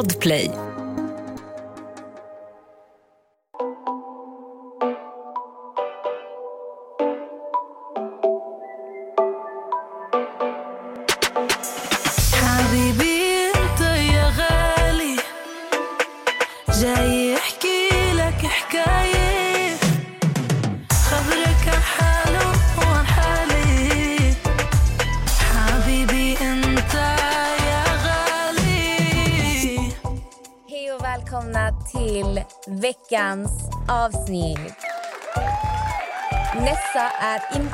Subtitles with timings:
[0.00, 0.69] Podplay.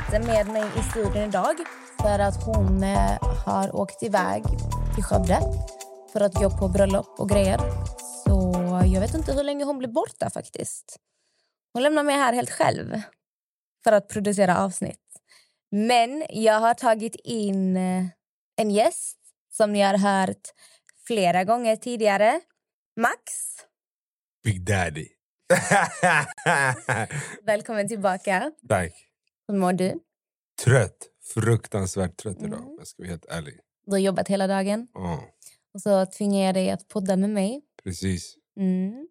[0.07, 1.55] Inte med mig i studion idag
[2.01, 4.43] för att hon eh, har åkt iväg
[4.95, 5.39] till Skövde
[6.13, 7.57] för att gå på bröllop och grejer.
[8.23, 8.51] Så
[8.85, 10.97] jag vet inte hur länge hon blir borta faktiskt.
[11.73, 13.01] Hon lämnar mig här helt själv
[13.83, 15.05] för att producera avsnitt.
[15.71, 18.05] Men jag har tagit in eh,
[18.57, 19.17] en gäst
[19.53, 20.47] som ni har hört
[21.07, 22.41] flera gånger tidigare.
[23.01, 23.17] Max,
[24.43, 25.07] Big Daddy.
[27.45, 28.51] välkommen tillbaka.
[28.69, 29.06] Tack.
[29.47, 29.99] Hur mår du?
[30.63, 30.97] Trött.
[31.33, 32.67] Fruktansvärt trött idag, Mm.
[32.69, 33.59] om jag ska vara helt ärlig.
[33.85, 35.23] Du har jobbat hela dagen Ja,
[35.73, 37.61] och så tvingar jag dig att podda med mig.
[37.83, 38.35] precis.
[38.59, 39.07] Mm.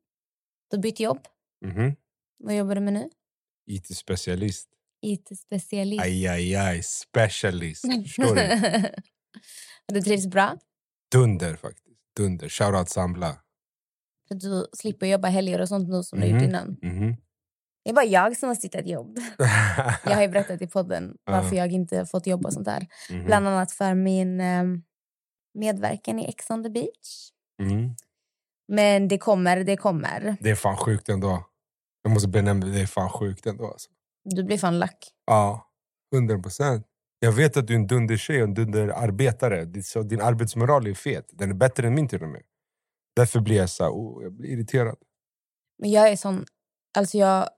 [0.70, 1.26] Du har bytt jobb.
[1.64, 1.96] Mhm.
[2.38, 3.10] Vad jobbar du med nu?
[3.66, 4.68] IT-specialist.
[5.02, 6.02] IT-specialist.
[6.02, 6.82] Aj, aj, aj.
[6.82, 7.82] Specialist.
[8.02, 8.82] Förstår du?
[9.94, 10.58] du trivs bra?
[11.12, 11.86] Dunder, faktiskt.
[12.16, 12.48] Dunder.
[12.48, 13.40] Shoutout Sambla.
[14.28, 16.44] För du slipper jobba helger och sånt nu som du gjort Mhm.
[16.48, 16.76] innan.
[16.82, 17.16] Mhm.
[17.86, 19.18] Det är bara jag som har sittat jobb.
[20.04, 21.62] Jag har ju berättat i podden varför Ja.
[21.62, 22.86] jag inte fått jobb och sånt där.
[23.10, 23.24] Mhm.
[23.24, 24.64] Bland annat för min eh,
[25.54, 27.30] medverkan i Ex on the beach.
[27.62, 27.96] Mhm.
[28.68, 30.36] Men det kommer, det kommer.
[30.40, 31.44] Det är fan sjukt ändå.
[32.02, 32.72] Jag måste benämna det.
[32.72, 33.66] Det är fan sjukt ändå.
[33.66, 33.90] Alltså.
[34.24, 35.08] Du blir fan lack.
[35.26, 35.70] Ja,
[36.14, 36.86] hundra procent.
[37.18, 39.64] Jag vet att du är en dundertjej och en dunderarbetare.
[40.04, 41.26] Din arbetsmoral är fet.
[41.32, 42.42] Den är bättre än min till och med.
[43.16, 44.96] Därför blir jag så här, oh, jag blir irriterad.
[45.78, 46.44] Men jag är sån...
[46.98, 47.48] Alltså jag,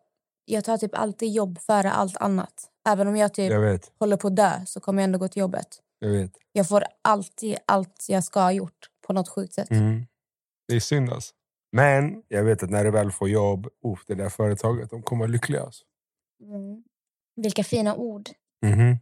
[0.51, 2.71] jag tar typ alltid jobb före allt annat.
[2.89, 5.29] Även om jag typ Jag vet, håller på att dö så kommer jag ändå gå
[5.29, 5.69] till jobbet.
[5.99, 6.33] jag vet.
[6.53, 9.71] Jag får alltid allt jag ska ha gjort på något sjukt sätt.
[9.71, 10.07] Mm.
[10.69, 11.35] Det är synd alltså.
[11.73, 15.21] Men jag vet att när du väl får jobb, oh, det där företaget, de kommer
[15.21, 15.63] vara lyckliga.
[15.63, 15.85] Alltså.
[16.43, 16.83] Mm.
[17.37, 18.29] Vilka fina ord.
[18.67, 18.99] Mhm.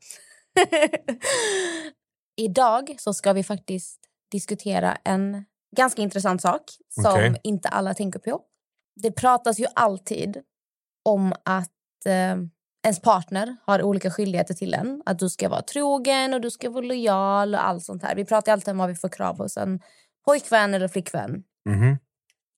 [2.36, 4.00] Idag så ska vi faktiskt
[4.30, 5.44] diskutera en
[5.76, 7.40] ganska intressant sak som Okej.
[7.42, 8.40] inte alla tänker på.
[9.02, 10.42] Det pratas ju alltid
[11.06, 12.36] om att eh,
[12.84, 15.02] ens partner har olika skyldigheter till en.
[15.06, 18.14] Att du ska vara trogen och du ska vara lojal och allt sånt här.
[18.14, 19.80] Vi pratar alltid om vad vi får krav hos en
[20.24, 21.44] pojkvän eller flickvän.
[21.68, 21.98] Mhm.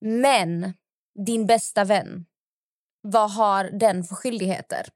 [0.00, 0.72] Men
[1.26, 2.26] din bästa vän,
[3.02, 4.88] vad har den för skyldigheter?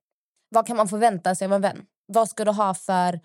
[0.48, 1.82] Vad kan man förvänta sig av en vän?
[2.06, 3.20] Vad ska du ha för...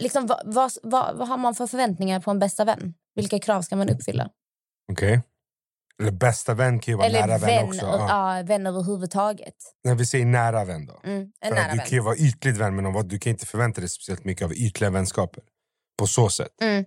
[0.00, 2.94] Liksom, vad, vad, vad, vad har man för förväntningar på en bästa vän?
[3.14, 4.30] Vilka krav ska man uppfylla?
[4.92, 5.22] Okej.
[6.02, 7.86] Eller bästa vän kan ju vara Eller nära vän, vän, också.
[7.86, 8.36] ja.
[8.38, 8.42] Ja.
[8.42, 9.54] vän överhuvudtaget.
[9.84, 11.00] När vi säger nära vän då.
[11.04, 11.86] Mm, en nära du vän.
[11.86, 14.52] kan ju vara ytligt vän med någon, du kan inte förvänta dig speciellt mycket av
[14.52, 15.42] ytliga vänskaper.
[15.98, 16.60] På så sätt.
[16.62, 16.84] Mm,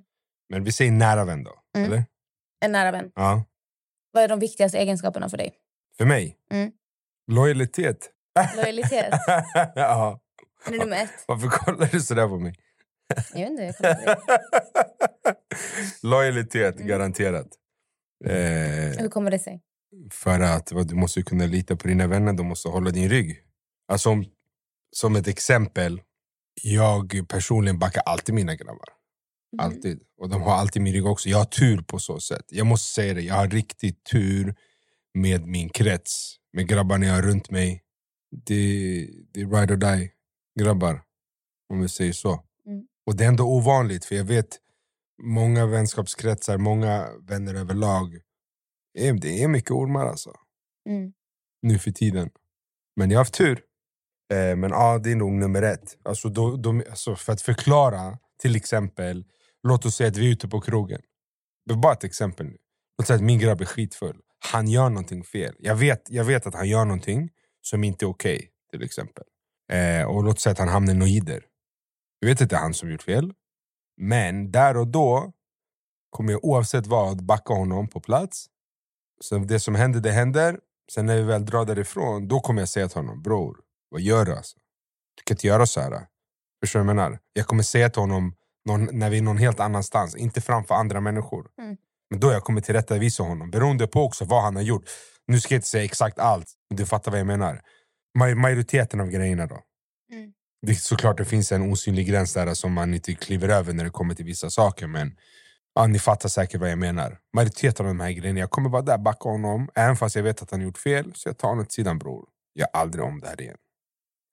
[0.49, 1.51] Men vi säger nära vän då.
[1.77, 1.91] Mm.
[1.91, 2.03] Eller?
[2.66, 3.11] en nära vän.
[3.16, 3.44] Ja.
[4.11, 5.53] Vad är de viktigaste egenskaperna för dig?
[5.97, 6.38] För mig?
[6.51, 6.72] Mm.
[7.31, 8.09] Lojalitet.
[8.55, 9.09] Lojalitet.
[9.75, 10.19] ja.
[10.66, 11.09] Är det nummer ett?
[11.28, 12.55] Varför kollar du sådär på mig?
[13.33, 13.99] Jag vet inte.
[14.05, 14.17] Jag.
[16.03, 16.88] Lojalitet, Mm.
[16.88, 17.47] garanterat.
[18.26, 19.62] Eh, Hur kommer det sig?
[20.12, 23.44] för att du måste kunna lita på dina vänner, de måste hålla din rygg.
[23.88, 24.26] Alltså, om,
[24.92, 26.02] som ett exempel,
[26.62, 28.90] jag personligen backar alltid mina grabbar.
[29.54, 29.66] Mm.
[29.66, 30.02] Alltid.
[30.18, 31.30] Och de har alltid min rygg också.
[31.30, 32.46] Jag har tur på så sätt.
[32.48, 34.56] Jag måste säga det, jag har riktigt tur
[35.14, 36.36] med min krets.
[36.53, 37.84] Med grabbarna jag har runt mig.
[38.46, 40.12] Det, det är ride or die
[40.59, 41.02] grabbar.
[41.70, 42.44] Om vi säger så.
[42.66, 42.88] Mm.
[43.06, 44.59] Och det är ändå ovanligt, för jag vet
[45.24, 48.20] många vänskapskretsar, många vänner överlag.
[48.94, 50.34] Det är, det är mycket ormar alltså.
[50.90, 51.14] Mm.
[51.62, 52.30] Nu för tiden.
[52.96, 53.64] Men jag har haft tur.
[54.34, 55.98] Eh, men ja, det är nog nummer ett.
[56.04, 59.26] Alltså, då, då, alltså, för att förklara, till exempel,
[59.64, 61.02] låt oss säga att vi är ute på krogen.
[61.66, 62.58] Det är bara ett exempel nu.
[62.97, 64.20] Låt säga att min grabb är skitfull.
[64.52, 65.56] Han gör någonting fel.
[65.59, 67.29] Jag vet, jag vet att han gör någonting
[67.62, 69.24] som inte är okej, till exempel.
[69.72, 71.46] Eh, och låt säga att han hamnar i noider.
[72.20, 73.34] Jag vet att det är han som gjort fel.
[73.97, 75.32] Men där och då
[76.09, 78.46] kommer jag oavsett vad backa honom på plats.
[79.22, 80.59] Så det som händer, det händer.
[80.91, 83.58] Sen när vi väl drar därifrån, då kommer jag säga till honom, bror,
[83.90, 84.35] vad gör du?
[84.35, 84.58] Alltså?
[85.16, 86.08] Du kan inte göra så här.
[86.64, 87.20] Förstår du vad jag menar?
[87.34, 88.35] Jag kommer säga till honom
[88.66, 91.49] någon, när vi är någon helt annanstans, inte framför andra människor.
[91.58, 91.78] Mm.
[92.09, 94.84] Men då jag kommer tillrättavisa honom, beroende på också vad han har gjort.
[95.28, 97.61] Nu ska jag inte säga exakt allt, men du fattar vad jag menar.
[98.17, 99.59] Maj- majoriteten av grejerna då.
[100.11, 100.34] Mm.
[100.61, 103.84] Det är såklart det finns en osynlig gräns där som man inte kliver över när
[103.84, 104.87] det kommer till vissa saker.
[104.87, 105.16] Men
[105.73, 107.17] Ja, ni fattar säkert vad jag menar.
[107.34, 110.41] Majoriteten av de här grejerna, jag kommer vara där backa honom, även fast jag vet
[110.41, 111.11] att han gjort fel.
[111.16, 112.25] Så jag tar honom åt sidan bror.
[112.53, 113.58] Jag gör aldrig om det här igen.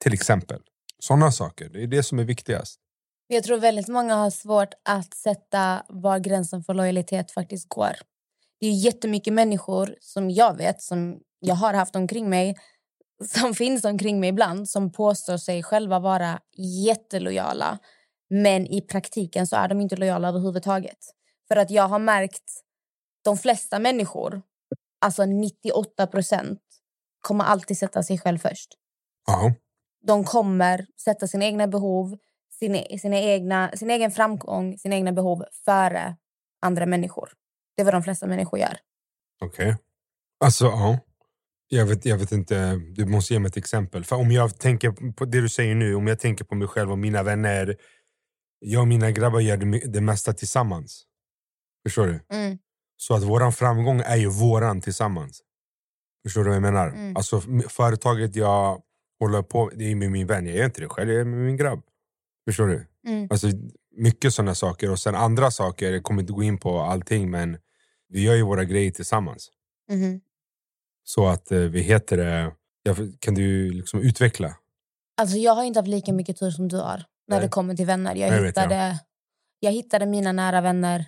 [0.02, 0.60] Till exempel.
[0.98, 2.80] Sådana saker, det är det som är viktigast.
[3.26, 7.92] Jag tror väldigt många har svårt att sätta var gränsen för lojalitet faktiskt går.
[8.60, 12.56] Det är jättemycket människor som jag vet, som jag har haft omkring mig
[13.24, 16.40] som finns omkring mig ibland som påstår sig själva vara
[16.86, 17.78] jättelojala
[18.30, 20.98] men i praktiken så är de inte lojala överhuvudtaget.
[21.48, 22.62] För att jag har märkt
[23.24, 24.42] de flesta människor,
[25.00, 26.60] alltså 98 procent
[27.20, 28.68] kommer alltid sätta sig själv först.
[29.26, 29.54] Ja.
[30.06, 32.18] De kommer sätta sina egna behov,
[32.58, 36.16] sin, sina egna, sin egen framgång, sina egna behov före
[36.60, 37.32] andra människor.
[37.76, 38.78] Det är vad de flesta människor gör.
[39.40, 39.76] Okej.
[40.40, 40.98] Alltså, ja.
[41.68, 44.04] Jag vet, jag vet inte, du måste ge mig ett exempel.
[44.04, 46.90] För om jag tänker på det du säger nu, om jag tänker på mig själv
[46.92, 47.76] och mina vänner.
[48.60, 51.04] Jag och mina grabbar gör det, det mesta tillsammans.
[51.86, 52.36] Förstår du?
[52.36, 52.58] Mm.
[52.96, 55.42] Så att våran framgång är ju våran tillsammans.
[56.22, 56.88] Förstår du vad jag menar?
[56.88, 57.16] Mm.
[57.16, 58.82] Alltså företaget jag
[59.20, 61.38] håller på det är med min vän, jag gör inte det själv, jag är med
[61.38, 61.82] min grabb.
[62.48, 62.86] Förstår du?
[63.06, 63.28] Mm.
[63.30, 63.46] Alltså,
[63.96, 64.90] mycket sådana saker.
[64.90, 67.58] Och sen andra saker, jag kommer inte gå in på allting men
[68.08, 69.50] vi gör ju våra grejer tillsammans.
[69.90, 70.20] Mhm.
[71.08, 72.52] Så att eh, vi heter det...
[72.82, 74.56] Jag, kan du liksom utveckla?
[75.20, 77.40] Alltså jag har inte haft lika mycket tur som du har när Nej.
[77.40, 78.14] det kommer till vänner.
[78.14, 78.46] Jag, Jag ja.
[78.46, 78.98] hittade,
[79.60, 81.04] jag hittade mina nära vänner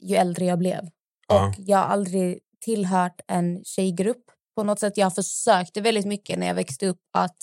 [0.00, 0.88] ju äldre jag blev.
[1.28, 1.48] Ja.
[1.48, 4.24] Och jag har aldrig tillhört en tjejgrupp
[4.56, 4.96] på något sätt.
[4.96, 7.38] Jag försökte väldigt mycket när jag växte upp att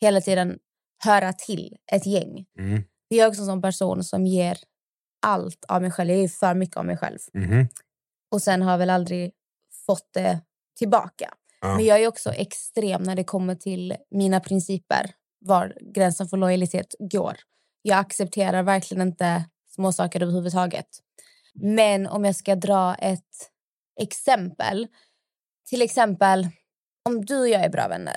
[0.00, 0.58] hela tiden
[1.04, 2.46] höra till ett gäng.
[2.58, 2.82] Mm.
[3.08, 4.58] Jag är också en sån person som ger
[5.26, 6.10] allt av mig själv.
[6.10, 7.18] Jag ger för mycket av mig själv.
[7.34, 7.68] Mhm.
[8.30, 9.32] Och sen har jag väl aldrig
[9.86, 10.40] fått det
[10.78, 11.34] tillbaka.
[11.60, 11.76] Ja.
[11.76, 15.10] Men jag är också extrem när det kommer till mina principer.
[15.40, 17.36] Var gränsen för lojalitet går.
[17.82, 19.44] Jag accepterar verkligen inte
[19.74, 20.86] små saker överhuvudtaget.
[21.54, 23.50] Men om jag ska dra ett
[24.00, 24.86] exempel.
[25.68, 26.48] Till exempel
[27.04, 28.16] om du och jag är bra vänner.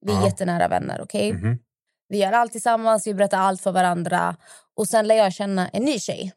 [0.00, 0.24] Vi är Ja.
[0.26, 1.00] jättenära vänner.
[1.02, 1.32] okej?
[1.32, 1.58] Mhm.
[2.08, 4.36] Vi gör allt tillsammans, vi berättar allt för varandra.
[4.76, 6.32] Och Sen lär jag känna en ny tjej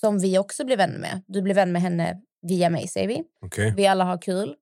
[0.00, 1.22] som vi också blir vänner med.
[1.26, 3.22] Du blir vän med henne via mig, säger vi.
[3.40, 3.74] Okej.
[3.76, 4.54] Vi alla har kul.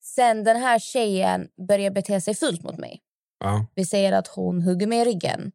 [0.00, 3.00] Sen den här tjejen börjar bete sig fult mot mig.
[3.40, 3.66] Ja.
[3.74, 5.52] Vi säger att hon hugger mig i ryggen.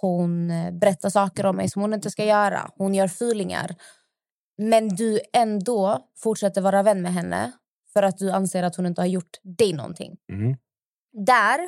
[0.00, 2.70] Hon eh, berättar saker om mig som hon inte ska göra.
[2.76, 3.74] Hon gör fulingar.
[4.58, 7.52] Men du ändå fortsätter vara vän med henne
[7.92, 10.16] för att du anser att hon inte har gjort dig någonting.
[10.32, 10.56] Mhm.
[11.26, 11.58] Där,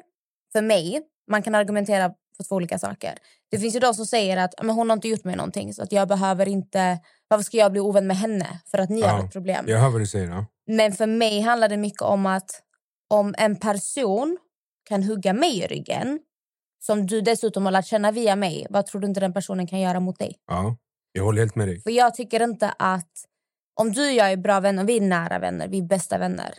[0.53, 3.19] för mig, man kan argumentera för två olika saker.
[3.51, 5.83] Det finns ju de som säger att men hon har inte gjort mig någonting så
[5.83, 6.99] att jag behöver inte...
[7.29, 9.65] Varför ska jag bli ovän med henne för att ni Ja, har ett problem?
[9.69, 10.29] Jag hör vad du säger.
[10.29, 10.47] Ja.
[10.71, 12.63] Men för mig handlar det mycket om att
[13.09, 14.39] om en person
[14.89, 16.21] kan hugga mig i ryggen
[16.83, 19.81] som du dessutom har lärt känna via mig, vad tror du inte den personen kan
[19.81, 20.37] göra mot dig?
[20.47, 20.77] Ja.
[21.13, 21.83] Jag håller helt med dig.
[21.83, 23.11] För jag tycker inte att...
[23.81, 26.55] Om du och jag är bra vänner, vi är nära vänner, vi är bästa vänner.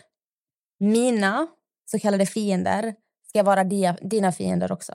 [0.80, 1.46] Mina
[1.90, 2.94] så kallade fiender
[3.28, 4.94] ska vara dia, dina fiender också.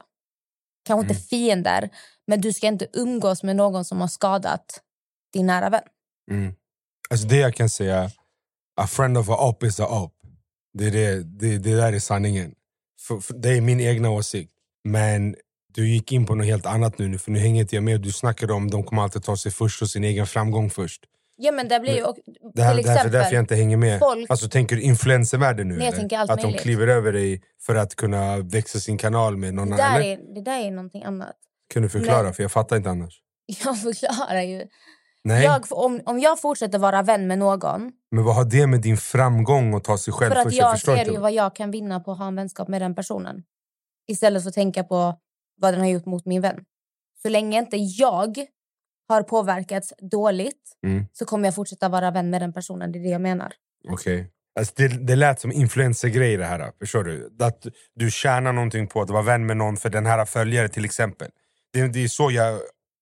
[0.86, 1.12] Kanske Mm.
[1.12, 1.90] inte fiender,
[2.28, 4.82] men du ska inte umgås med någon som har skadat
[5.34, 5.84] din nära vän.
[6.32, 6.54] Mm.
[7.10, 8.12] Alltså det jag kan säga,
[8.78, 10.12] a friend of a up is a up.
[10.74, 12.54] Det, är det, det, det där är sanningen.
[13.08, 14.52] För, för, det är min egna åsikt.
[14.84, 15.36] Men
[15.74, 18.02] du gick in på något helt annat nu, för nu hänger inte jag med.
[18.02, 21.02] Du snackade om de kommer alltid ta sig först och sin egen framgång först.
[21.40, 22.04] Ja, men det blir ju...
[22.04, 22.18] och-
[22.54, 24.00] Det här, exempel, därför jag inte hänger med.
[24.00, 25.76] folk- Alltså tänker du influencervärlden nu?
[25.78, 26.62] Nej, jag tänker allt att de möjligt.
[26.62, 30.02] kliver över dig för att kunna växa sin kanal med någon det, annan?
[30.02, 31.36] är, det där är någonting annat.
[31.74, 32.24] Kan du förklara?
[32.24, 33.22] Men- För jag fattar inte annars.
[33.66, 34.66] Jag förklarar ju.
[35.28, 38.82] Nej, Jag, om, om jag fortsätter vara vän med någon men vad har det med
[38.82, 40.58] din framgång att ta sig själv för att först?
[40.58, 42.96] jag förstår ser ju vad jag kan vinna på att ha en vänskap med den
[42.96, 43.44] personen
[44.08, 45.16] istället för att tänka på
[45.62, 46.60] vad den har gjort mot min vän.
[47.22, 48.38] Så länge inte jag
[49.08, 51.06] har påverkats dåligt Mm.
[51.14, 52.92] så kommer jag fortsätta vara vän med den personen.
[52.92, 53.54] Det är det jag menar.
[53.90, 54.32] Okej.
[54.60, 56.72] Alltså det, det lät som influencergrej det här.
[56.80, 57.38] Förstår du?
[57.40, 60.86] Att du tjänar någonting på att vara vän med någon för den här följare till
[60.86, 61.28] exempel.
[61.74, 62.60] Det, det är så jag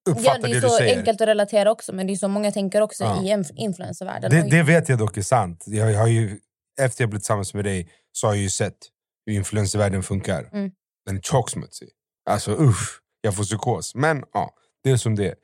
[0.10, 2.28] uppfattar Ja, det det, är du så enkelt att relatera också men det är så
[2.28, 3.24] många tänker också Ja.
[3.24, 4.32] i inf- influencervärlden.
[4.32, 5.64] Det, det vet jag dock är sant.
[5.68, 6.40] Jag har ju,
[6.80, 8.78] efter jag blivit tillsammans med dig så har jag ju sett
[9.26, 10.50] hur influencervärlden funkar.
[10.54, 10.72] Mm.
[11.06, 11.90] Den är tjocksmutsig.
[12.30, 13.96] Alltså usch, jag får psykos.
[13.96, 15.36] Men ja, det är som det är.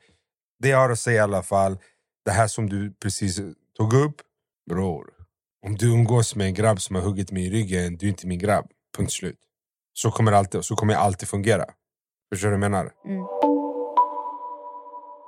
[0.62, 1.78] Det jag har att säga i alla fall,
[2.24, 3.40] det här som du precis
[3.76, 4.16] tog upp.
[4.70, 5.06] Bror,
[5.66, 8.26] om du umgås med en grabb som har huggit mig i ryggen, du är inte
[8.26, 8.66] min grabb.
[8.96, 9.38] Punkt slut.
[9.92, 11.64] Så kommer, det alltid, så kommer jag alltid fungera.
[12.32, 12.90] Förstår du vad jag menar?
[13.06, 13.22] Mm.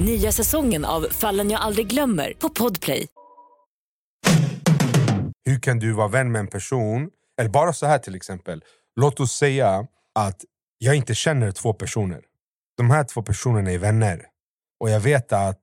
[0.00, 3.06] Nya säsongen av Fallen jag aldrig glömmer på Podplay.
[5.44, 8.64] Hur kan du vara vän med en person, eller bara så här till exempel.
[9.00, 10.44] Låt oss säga att
[10.78, 12.20] jag inte känner två personer.
[12.76, 14.26] De här två personerna är vänner.
[14.80, 15.60] Och jag vet att,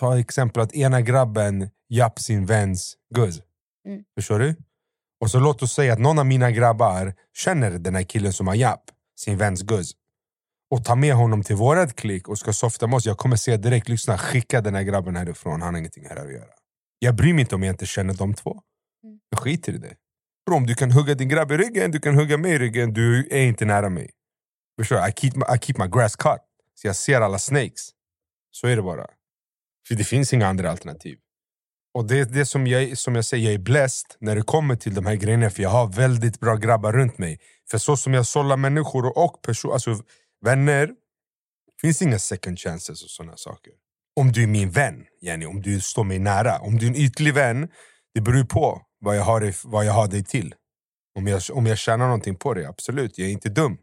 [0.00, 3.40] ta exempel att ena grabben japp sin väns guzz.
[3.88, 4.04] Mm.
[4.14, 4.56] Förstår du?
[5.20, 8.46] Och så låt oss säga att någon av mina grabbar känner den här killen som
[8.46, 8.84] har japp
[9.20, 9.92] sin väns guzz.
[10.74, 13.06] Och tar med honom till vårat klick och ska softa med oss.
[13.06, 15.62] Jag kommer säga direkt, lyssna, skicka den här grabben härifrån.
[15.62, 16.50] Han har ingenting här att göra.
[16.98, 18.50] Jag bryr mig inte om jag inte känner de två.
[19.04, 19.18] Mm.
[19.30, 19.94] Jag skiter i det.
[20.46, 22.92] Bro, om du kan hugga din grabb i ryggen, du kan hugga mig i ryggen.
[22.92, 24.10] Du är inte nära mig.
[24.80, 25.08] Förstår?
[25.08, 26.40] I keep, my, I keep my grass cut.
[26.74, 27.90] Så jag ser alla snakes.
[28.50, 29.06] Så är det bara.
[29.88, 31.18] För det finns inga andra alternativ.
[31.94, 34.76] Och det är det som jag, som jag säger, jag är blessed när det kommer
[34.76, 35.50] till de här grejerna.
[35.50, 37.40] För jag har väldigt bra grabbar runt mig.
[37.70, 40.02] För så som jag sållar människor och person, alltså
[40.44, 40.90] vänner.
[41.80, 43.72] finns inga second chances och såna saker.
[44.20, 46.58] Om du är min vän, Jenny, om du står mig nära.
[46.58, 47.68] Om du är en ytlig vän,
[48.14, 50.54] det beror på vad jag har dig, vad jag har dig till.
[51.18, 53.18] Om jag, om jag tjänar någonting på det, absolut.
[53.18, 53.78] Jag är inte dum.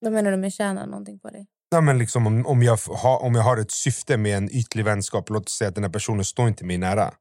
[0.00, 1.46] Vad menar du med tjäna någonting på dig?
[1.72, 4.84] Nej, men liksom, om, om, jag har, om jag har ett syfte med en ytlig
[4.84, 7.14] vänskap, låt säga att den här personen står inte mig nära.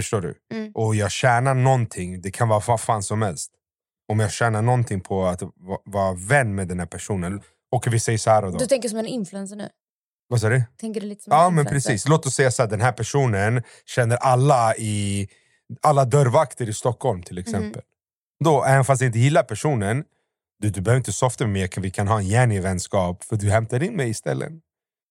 [0.00, 0.34] Förstår du?
[0.54, 0.72] Mm.
[0.74, 3.52] Och jag tjänar någonting, det kan vara vad fan som helst.
[4.08, 7.42] Om jag tjänar någonting på att va- vara vän med den här personen.
[7.72, 8.50] Och vi säger så här då.
[8.50, 9.68] Du tänker som en influencer nu?
[10.28, 10.62] Vad sa du?
[10.80, 11.90] Tänker du lite som en Ja men influencer?
[11.90, 15.28] precis, låt oss säga så att den här personen känner alla i
[15.82, 17.82] alla dörrvakter i Stockholm till exempel.
[18.44, 20.04] Då, även fast jag inte gillar personen,
[20.58, 23.50] du, du behöver inte softa med mig, vi kan ha en järnig vänskap för du
[23.50, 24.52] hämtar in mig istället.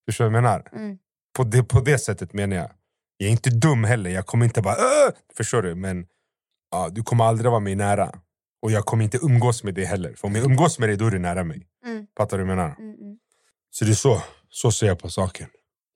[0.05, 0.67] Förstår du vad jag menar?
[0.73, 0.97] Mm.
[1.37, 2.71] På det, på det sättet menar jag.
[3.17, 5.75] Jag är inte dum heller, jag kommer inte bara "Åh!" Förstår du?
[5.75, 6.05] Men
[6.71, 8.11] ja, du kommer aldrig vara mig nära.
[8.61, 10.13] Och jag kommer inte umgås med dig heller.
[10.13, 11.67] För om jag umgås med dig då är du nära mig.
[11.85, 12.05] Mm.
[12.17, 12.75] Fattar du vad jag menar?
[12.79, 13.17] Mm, mm.
[13.71, 15.47] Så det är så, så ser jag på saken.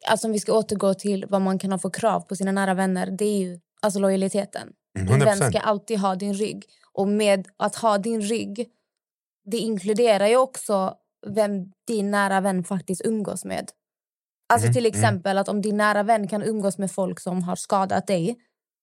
[0.08, 2.74] Alltså om vi ska återgå till vad man kan ha för krav på sina nära
[2.74, 3.12] vänner.
[3.12, 4.70] Det är ju alltså lojaliteten.
[4.98, 5.50] Mm, Din vän 100%.
[5.50, 6.66] ska alltid ha din rygg.
[6.94, 8.70] Och med att ha din rygg,
[9.52, 10.94] det inkluderar ju också
[11.28, 13.72] vem din nära vän faktiskt umgås med.
[14.54, 14.96] Alltså Mhm, till mm.
[15.00, 18.36] exempel att om din nära vän kan umgås med folk som har skadat dig,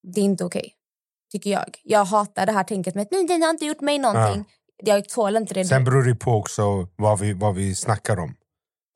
[0.03, 0.75] det är inte okej.
[1.33, 1.79] Tycker jag.
[1.85, 4.45] Jag hatar det här tänket med att "Nej, den har inte gjort mig någonting.
[4.85, 5.65] Jag tål inte det.
[5.65, 8.35] Sen beror det på också vad vi, vad vi snackar om.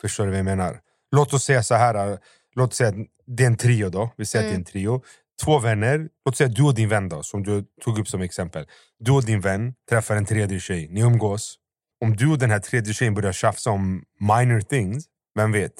[0.00, 0.80] Förstår du vad jag menar?
[1.10, 2.10] Låt oss säga så här.
[2.12, 2.18] äh,
[2.56, 2.94] Låt oss säga att
[3.26, 4.10] det är en trio då.
[4.16, 5.02] Vi säger att det är en trio.
[5.44, 5.98] Två vänner.
[6.24, 8.66] Låt oss säga du och din vän då, som du tog upp som exempel.
[8.98, 10.88] Du och din vän träffar en tredje tjej.
[10.90, 11.56] Ni umgås.
[12.04, 15.72] Om du och den här tredje tjejen börjar tjafsa om minor things, vem vet?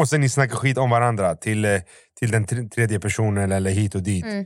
[0.00, 1.80] Och sen ni snackar skit om varandra till, eh,
[2.20, 4.24] till den tre- tredje personen eller hit och dit.
[4.24, 4.44] Mm.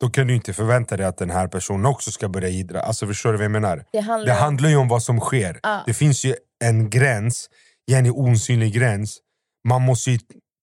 [0.00, 2.80] Då kan du inte förvänta dig att den här personen också ska börja jiddra.
[2.80, 3.84] Alltså förstår du vad jag menar?
[3.92, 5.60] det handlar, Det handlar ju om vad som sker.
[5.62, 5.82] Ja.
[5.86, 7.50] Det finns ju en gräns,
[7.92, 9.18] en osynlig gräns.
[9.68, 10.18] Man måste ju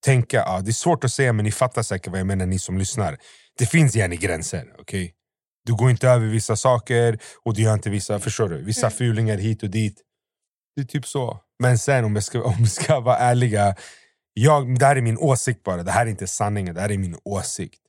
[0.06, 2.60] tänka, ja, det är svårt att säga men ni fattar säkert vad jag menar ni
[2.60, 3.18] som lyssnar.
[3.58, 5.14] Det finns gärna gränser, okej?
[5.66, 8.64] Du går inte över vissa saker och du gör inte vissa, förstår du?
[8.64, 8.98] Vissa Mm.
[8.98, 10.02] fulingar hit och dit.
[10.76, 11.40] Det är typ så.
[11.64, 13.76] Men sen om jag ska, om jag ska vara ärliga,
[14.34, 16.98] jag, det här är min åsikt bara, det här är inte sanningen, det här är
[16.98, 17.80] min åsikt.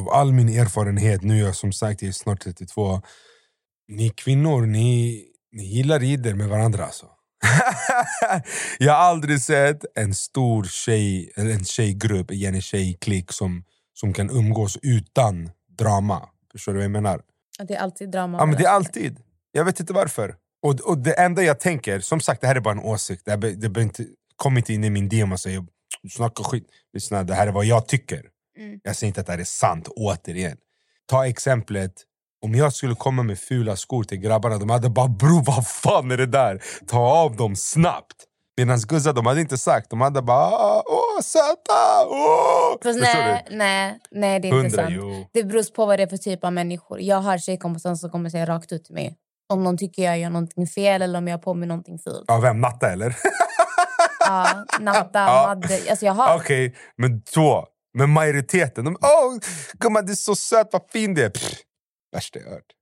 [0.00, 3.02] Av all min erfarenhet, nu är jag som sagt jag är snart 32,
[3.88, 7.06] ni kvinnor, ni, ni gillar jidder med varandra alltså.
[8.78, 14.30] jag har aldrig sett en stor tjej, eller en tjejgrupp, en tjejklick som, som kan
[14.30, 16.28] umgås utan drama.
[16.52, 17.20] Förstår du vad jag menar?
[17.68, 18.38] Det är alltid drama.
[18.38, 19.20] Ja, men det är alltid.
[19.52, 20.34] Jag vet inte varför.
[20.62, 23.24] Och, och det enda jag tänker, som sagt det här är bara en åsikt.
[23.24, 25.64] Det, här, det inte, kom inte in i min DM och säger
[26.02, 26.66] "Du snackar skit.
[26.92, 28.22] Lyssna, det här är vad jag tycker.
[28.58, 28.80] Mm.
[28.82, 30.56] Jag säger inte att det här är sant, återigen.
[31.10, 31.92] Ta exemplet,
[32.44, 36.10] om jag skulle komma med fula skor till grabbarna, de hade bara bro vad fan
[36.10, 36.62] är det där?
[36.86, 38.16] Ta av dem snabbt.
[38.56, 42.76] Medan guzzar, de hade inte sagt, de hade bara "Ah, åh söta, åh!
[42.82, 43.56] Fast nej, du?
[43.56, 44.94] nej, nej, det är inte Hundra, sant.
[44.96, 45.26] jo.
[45.32, 47.00] Det beror på vad det är för typ av människor.
[47.00, 49.16] Jag har tjejkompisar som kommer säga rakt ut till mig
[49.48, 52.24] om någon tycker jag gör någonting fel eller om jag har på mig någonting fult.
[52.26, 52.60] Ja, vem?
[52.60, 53.16] Natta eller?
[54.20, 55.44] Ja, Natta, Ja.
[55.46, 55.80] Madde.
[55.90, 56.36] Alltså jag har...
[56.36, 57.64] Okej, men två.
[57.94, 59.38] Men majoriteten, de åh
[59.78, 61.30] gumman du är så söt, vad fin du är.
[61.30, 61.52] Pff,
[62.12, 62.72] Värsta jag hört.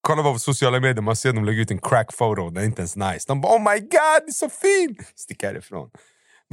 [0.00, 2.80] Kolla på sociala medier, man ser dem lägga ut en crack photo, den är inte
[2.80, 3.24] ens nice.
[3.26, 4.96] De bara oh my god, du är så fin!
[5.14, 5.90] Stick härifrån.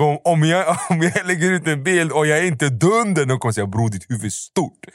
[0.02, 3.40] Om, om, jag, om jag lägger ut en bild och jag är inte dunder, de
[3.40, 4.86] kommer säga bror ditt huvud är stort.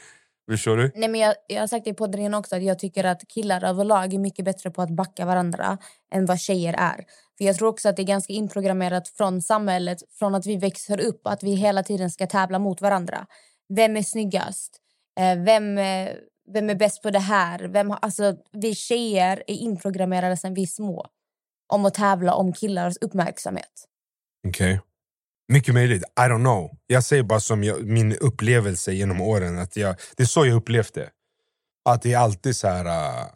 [0.51, 0.91] Förstår du?
[0.95, 3.27] Nej, men jag, jag har sagt det i podden innan också att jag tycker att
[3.27, 5.77] killar överlag är mycket bättre på att backa varandra
[6.13, 7.05] än vad tjejer är.
[7.37, 11.01] För Jag tror också att det är ganska inprogrammerat från samhället, från att vi växer
[11.01, 13.27] upp, att vi hela tiden ska tävla mot varandra.
[13.75, 14.79] Vem är snyggast?
[15.19, 16.09] Eh, vem, eh,
[16.53, 17.59] vem är bäst på det här?
[17.59, 21.07] Vem, alltså, vi tjejer är inprogrammerade sedan vi är små
[21.73, 23.87] om att tävla om killars uppmärksamhet.
[24.47, 24.81] Okej.
[25.47, 26.03] Mycket möjligt.
[26.03, 26.71] I don't know.
[26.87, 29.59] Jag säger bara som jag, min upplevelse genom åren.
[29.59, 31.09] Att jag, det är så jag upplevt det.
[31.89, 32.85] Att det är alltid så här...
[32.85, 33.27] äh,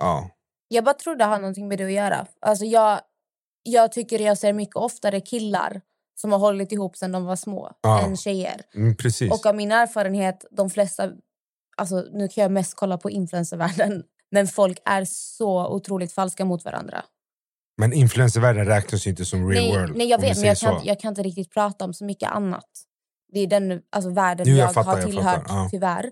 [0.00, 0.30] ja.
[0.68, 2.26] Jag bara tror det har någonting med det att göra.
[2.40, 3.00] Alltså jag,
[3.62, 5.80] jag tycker jag ser mycket oftare killar
[6.20, 8.00] som har hållit ihop sedan de var små Ja.
[8.02, 8.60] än tjejer.
[8.74, 9.32] Mm, precis.
[9.32, 11.10] Och av min erfarenhet, de flesta...
[11.76, 14.02] Alltså, nu kan jag mest kolla på influencervärlden.
[14.30, 17.04] Men folk är så otroligt falska mot varandra.
[17.76, 19.96] Men influencervärlden räknas ju inte som real nej, world.
[19.96, 22.30] nej, jag vet, men jag kan, inte, jag kan inte riktigt prata om så mycket
[22.30, 22.68] annat.
[23.32, 25.68] Det är den alltså, världen jag jag, fattar, har jag tillhört, fattar, ja.
[25.70, 26.10] tyvärr,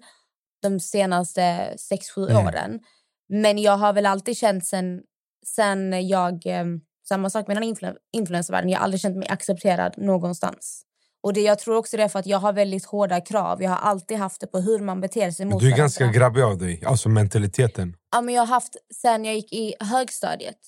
[0.62, 2.46] de senaste sex sju Mm.
[2.46, 2.80] åren.
[3.28, 5.00] Men jag har väl alltid känt sen,
[5.46, 6.46] sen jag...
[6.46, 6.64] Eh,
[7.08, 8.70] samma sak med den influ influencervärlden.
[8.70, 10.82] Jag har aldrig känt mig accepterad någonstans.
[11.22, 13.62] Och det, Jag tror också det är för att jag har väldigt hårda krav.
[13.62, 16.42] Jag har alltid haft det på hur man beter sig mot du är ganska grabbig
[16.42, 16.82] av dig.
[16.86, 17.96] Alltså mentaliteten.
[18.12, 20.58] Ja, men jag har haft sen jag gick i högstadiet.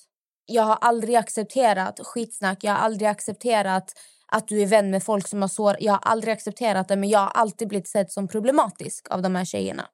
[0.47, 2.65] Jag har aldrig accepterat skitsnack.
[2.65, 3.93] Jag har aldrig accepterat
[4.27, 5.77] att du är vän med folk som har sår.
[5.81, 9.35] Jag har aldrig accepterat det, men jag har alltid blivit sedd som problematisk av de
[9.35, 9.87] här tjejerna.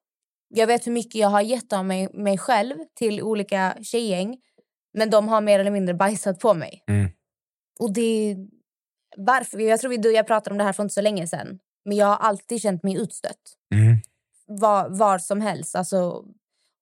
[0.48, 4.36] Jag vet hur mycket jag har gett av mig, mig själv till olika tjejgäng,
[4.94, 6.84] men de har mer eller mindre bajsat på mig.
[6.88, 7.10] Mm.
[7.80, 8.36] Och det...
[9.16, 9.58] Varför?
[9.58, 11.58] Jag tror vi, du och jag pratade om det här för inte så länge sedan.
[11.84, 13.96] Men jag har alltid känt mig utstött Mm.
[14.46, 15.76] var, var som helst.
[15.76, 16.24] Alltså,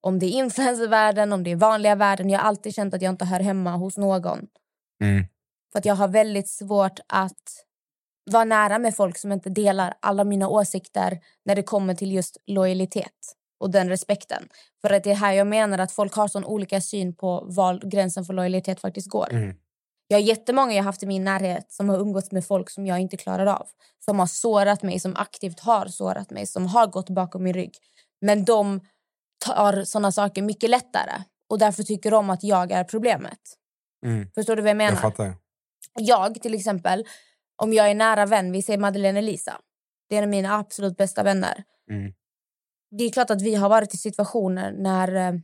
[0.01, 2.29] om det är influencervärlden, om det är vanliga världen.
[2.29, 4.47] Jag har alltid känt att jag inte hör hemma hos någon.
[5.03, 5.25] Mm.
[5.71, 7.65] För att jag har väldigt svårt att
[8.31, 12.37] vara nära med folk som inte delar alla mina åsikter när det kommer till just
[12.45, 14.49] lojalitet och den respekten.
[14.81, 17.89] För att det är här jag menar att folk har sån olika syn på var
[17.89, 19.33] gränsen för lojalitet faktiskt går.
[19.33, 19.55] Mm.
[20.07, 22.99] Jag har jättemånga jag haft i min närhet som har umgåtts med folk som jag
[22.99, 23.67] inte klarar av.
[24.05, 27.77] Som har sårat mig, som aktivt har sårat mig, som har gått bakom min rygg.
[28.21, 28.81] Men de
[29.39, 31.23] tar såna saker mycket lättare.
[31.49, 33.39] Och därför tycker de att jag är problemet.
[34.05, 34.31] Mm.
[34.35, 34.91] Förstår du vad jag menar?
[34.91, 35.35] Jag fattar.
[35.99, 37.05] Jag till exempel,
[37.55, 39.61] om jag är nära vän, vi säger Madeleine Elisa.
[40.09, 41.63] Det är en av mina absolut bästa vänner.
[41.91, 42.13] Mm.
[42.91, 45.39] Det är klart att vi har varit i situationer när eh,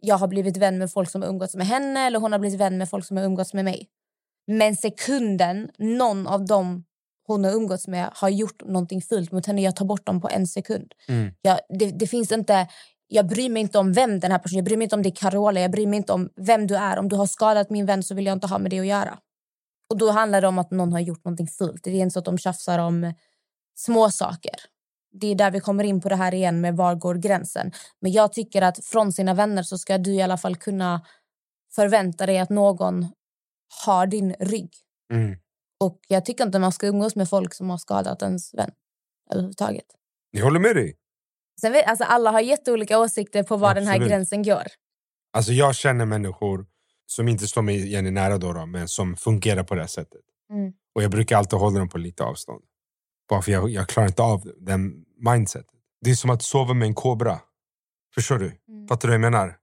[0.00, 2.60] jag har blivit vän med folk som har umgåtts med henne eller hon har blivit
[2.60, 3.88] vän med folk som har umgåtts med mig.
[4.46, 6.84] Men sekunden någon av dem
[7.26, 10.28] hon har umgåtts med har gjort någonting fult mot henne, jag tar bort dem på
[10.28, 10.92] en sekund.
[11.08, 11.34] Mm.
[11.42, 12.68] Jag, det, det finns inte...
[13.12, 15.08] Jag bryr mig inte om vem den här personen Jag bryr mig inte om det
[15.08, 16.98] är Carola, jag bryr mig inte om vem du är.
[16.98, 19.18] Om du har skadat min vän så vill jag inte ha med det att göra.
[19.90, 21.84] Och då handlar det om att någon har gjort någonting fult.
[21.84, 23.14] Det är inte så att de tjafsar om
[23.74, 24.54] små saker.
[25.12, 27.72] Det är där vi kommer in på det här igen med var går gränsen.
[28.00, 31.06] Men jag tycker att från sina vänner så ska du i alla fall kunna
[31.74, 33.06] förvänta dig att någon
[33.84, 34.70] har din rygg.
[35.12, 35.38] Mm.
[35.80, 38.70] Och jag tycker inte man ska umgås med folk som har skadat ens vän
[39.30, 39.86] överhuvudtaget.
[40.30, 40.96] Jag håller med dig.
[41.60, 44.10] Sen vet, alltså alla har jätteolika åsikter på var den här Absolut.
[44.10, 44.62] gränsen går.
[45.32, 46.66] Alltså jag känner människor
[47.06, 50.20] som inte står mig Jenny nära då, då, men som fungerar på det här sättet.
[50.52, 50.72] Mm.
[50.94, 52.62] Och jag brukar alltid hålla dem på lite avstånd.
[53.28, 55.70] Bara för jag, jag klarar inte av den mindsetet.
[56.00, 57.40] Det är som att sova med en kobra.
[58.14, 58.46] Förstår du?
[58.46, 58.88] Mm.
[58.88, 59.56] Fattar du vad jag menar?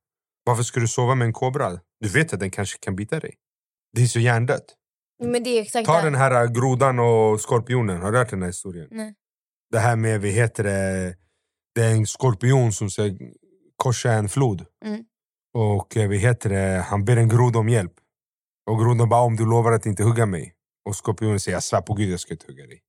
[0.43, 1.79] Varför ska du sova med en kobra?
[1.99, 3.36] Du vet att den kanske kan bita dig.
[3.93, 4.75] Det är så hjärndött.
[5.23, 6.03] Men det är exakt Ta det.
[6.03, 8.01] den här äh, grodan och skorpionen.
[8.01, 8.88] Har du hört den här historien?
[8.91, 9.15] Nej.
[9.71, 11.15] Det här med, vad heter det?
[11.77, 13.03] Det är en skorpion som ska
[13.75, 14.65] korsa en flod.
[14.85, 15.03] Mm.
[15.53, 16.85] Och eh, vad heter det?
[16.89, 17.93] Han ber en groda om hjälp.
[18.69, 20.53] Och grodan bara, om du lovar att inte hugga mig.
[20.85, 22.79] Och skorpionen säger, jag svär på gud jag ska inte hugga dig.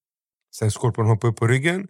[0.56, 1.88] Sen skorpionen hoppar upp på ryggen.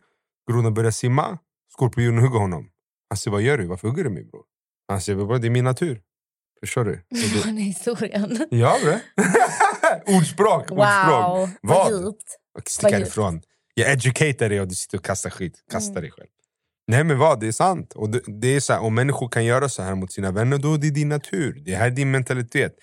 [0.51, 1.39] Grodan börjar simma.
[1.73, 2.71] Skorpionen hugger honom.
[3.09, 3.67] Han säger, vad gör du?
[3.67, 4.45] Varför hugger du mig bror?
[4.89, 6.03] Han säger, "Bror, det är min natur.
[6.61, 6.95] Förstår du?
[7.11, 8.47] Då- Den historien.
[8.51, 9.01] ja bre.
[10.17, 10.71] ordspråk, ordspråk.
[10.71, 11.93] Wow, vad Vad?
[11.93, 12.39] djupt.
[12.59, 13.43] Och stick härifrån.
[13.75, 15.65] Jag educatar dig och du sitter och kastar skit.
[15.71, 16.03] Kasta Mm.
[16.03, 16.29] dig själv.
[16.89, 17.93] Nej men vad, det är sant.
[17.93, 20.59] Och det, det är så här, om människor kan göra så här mot sina vänner,
[20.59, 21.63] då är det din natur.
[21.65, 22.75] Det här är din mentalitet.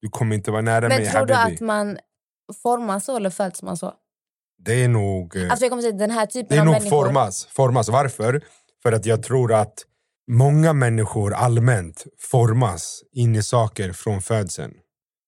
[0.00, 1.54] Du kommer inte vara nära Men mig, tror du habibi.
[1.54, 1.98] att man
[2.62, 3.92] formas så eller föds man så?
[4.64, 6.74] Det är nog, eh, Alltså jag kommer säga den här typen det är av nog
[6.74, 7.04] människor.
[7.04, 7.88] formas, formas.
[7.88, 8.44] Varför?
[8.82, 9.74] För att jag tror att
[10.30, 14.74] många människor allmänt formas in i saker från födseln.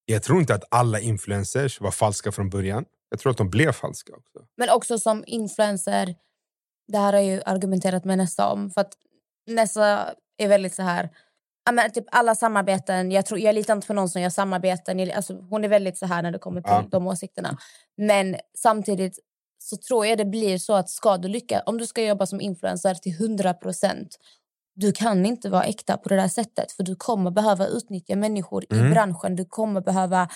[0.05, 2.85] Jag tror inte att alla influencers var falska från början.
[3.11, 4.39] Jag tror att de blev falska också.
[4.57, 6.15] Men också som influencer.
[6.93, 8.71] Det här har jag ju argumenterat med Nessa om.
[8.71, 8.93] För att
[9.47, 11.11] Nessa är väldigt så här...
[11.65, 13.11] Ja, men typ alla samarbeten.
[13.13, 14.99] Jag, tror, jag litar inte på någon som gör samarbeten.
[14.99, 16.85] Jag, alltså, hon är väldigt så här när det kommer till Ja.
[16.91, 17.59] de åsikterna.
[17.97, 19.19] Men samtidigt
[19.59, 22.41] så tror jag det blir så att ska du lyckas, om du ska jobba som
[22.41, 24.17] influencer till 100 procent
[24.75, 28.65] du kan inte vara äkta på det där sättet för du kommer behöva utnyttja människor
[28.65, 28.91] i Mm.
[28.91, 29.37] branschen.
[29.37, 30.29] Du kommer behöva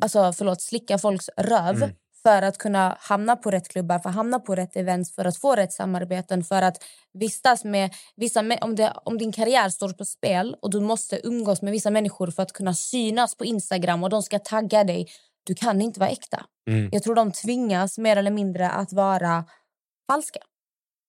[0.00, 1.90] alltså, förlåt, slicka folks röv Mm.
[2.22, 5.36] För att kunna hamna på rätt klubbar, för att hamna på rätt events, för att
[5.36, 8.40] få rätt samarbeten, för att vistas med vissa...
[8.60, 12.30] Om, det, om din karriär står på spel och du måste umgås med vissa människor
[12.30, 15.06] för att kunna synas på Instagram och de ska tagga dig,
[15.44, 16.46] du kan inte vara äkta.
[16.70, 16.88] Mm.
[16.92, 19.44] Jag tror de tvingas mer eller mindre att vara
[20.10, 20.40] falska.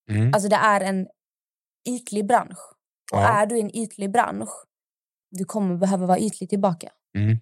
[0.10, 0.34] Mm.
[0.34, 1.08] Alltså det är en
[1.90, 2.60] ytlig bransch.
[3.14, 3.42] Och Ja.
[3.42, 4.50] är du i en ytlig bransch,
[5.32, 6.90] du kommer behöva vara ytlig tillbaka.
[7.18, 7.40] Mm.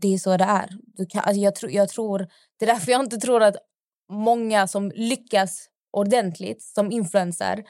[0.00, 0.68] Det är så det är.
[0.96, 2.18] Du kan, alltså jag, tror, jag tror,
[2.58, 3.56] det är därför jag inte tror att
[4.12, 7.64] många som lyckas ordentligt som influencer,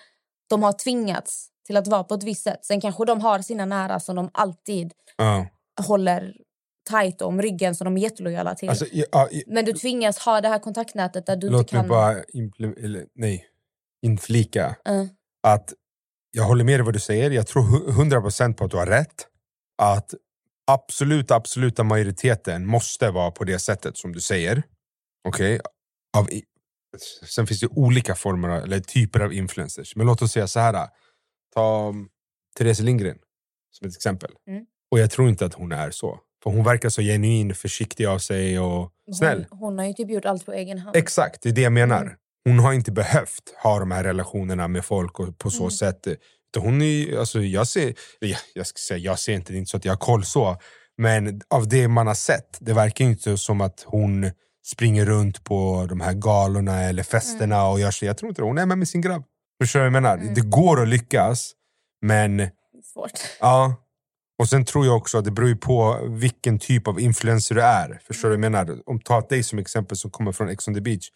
[0.48, 2.64] de har tvingats till att vara på ett visst sätt.
[2.64, 5.46] Sen kanske de har sina nära som de alltid Ja.
[5.86, 6.34] håller
[6.90, 8.68] tight om ryggen som de är jättelojala till.
[8.68, 11.80] Alltså, ja, ja, Men du tvingas ha det här kontaktnätet där du låt inte kan...
[11.80, 13.46] mig bara impl- eller, nej,
[14.02, 15.04] inflika Eh,
[15.42, 15.72] att
[16.30, 17.30] jag håller med dig vad du säger.
[17.30, 19.26] Jag tror hu- 100% på att du har rätt.
[19.82, 20.14] Att
[20.66, 24.62] absoluta, absoluta majoriteten måste vara på det sättet som du säger.
[25.28, 25.60] Okej?
[26.30, 26.42] I-
[27.26, 29.96] Sen finns det olika former eller typer av influencers.
[29.96, 30.88] Men låt oss säga så här.
[31.54, 32.08] Ta um,
[32.58, 33.18] Therese Lindgren
[33.70, 34.30] som ett exempel.
[34.50, 34.64] Mm.
[34.90, 36.20] Och jag tror inte att hon är så.
[36.42, 39.46] För hon verkar så genuin, försiktig av sig och snäll.
[39.50, 40.96] hon, hon har ju typ gjort allt på egen hand.
[40.96, 42.02] Exakt, det är det jag menar.
[42.02, 42.16] Mm.
[42.44, 45.70] Hon har inte behövt ha de här relationerna med folk och på så Mm.
[45.70, 46.06] sätt.
[46.60, 49.70] Hon är, alltså jag, ser, jag, jag, ska säga, jag ser inte, det är inte
[49.70, 50.56] så att jag har koll så.
[50.98, 54.30] Men av det man har sett, det verkar inte som att hon
[54.66, 58.06] springer runt på de här galorna eller festerna och gör sig.
[58.06, 58.46] Jag tror inte det.
[58.46, 59.24] Hon är med med sin grabb.
[59.62, 60.18] Förstår du vad jag menar?
[60.18, 60.34] Mm.
[60.34, 61.52] Det går att lyckas,
[62.02, 62.48] men
[62.96, 63.20] Svårt.
[63.40, 63.74] Ja.
[64.38, 67.62] Och sen tror jag också att det beror ju på vilken typ av influencer du
[67.62, 68.00] är.
[68.06, 68.78] Förstår du vad jag menar?
[68.86, 71.08] Om ta dig som exempel som kommer från Ex on the beach.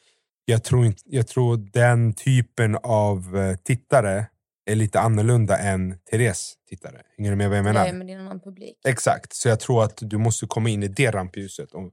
[0.45, 4.27] Jag tror, inte, jag tror den typen av eh, tittare
[4.67, 7.03] är lite annorlunda än Therese tittare.
[7.17, 7.87] Hänger du med vad jag menar?
[7.87, 8.77] Ja, men det är en annan publik.
[8.89, 11.91] Exakt, så jag tror att du måste komma in i det rampljuset om,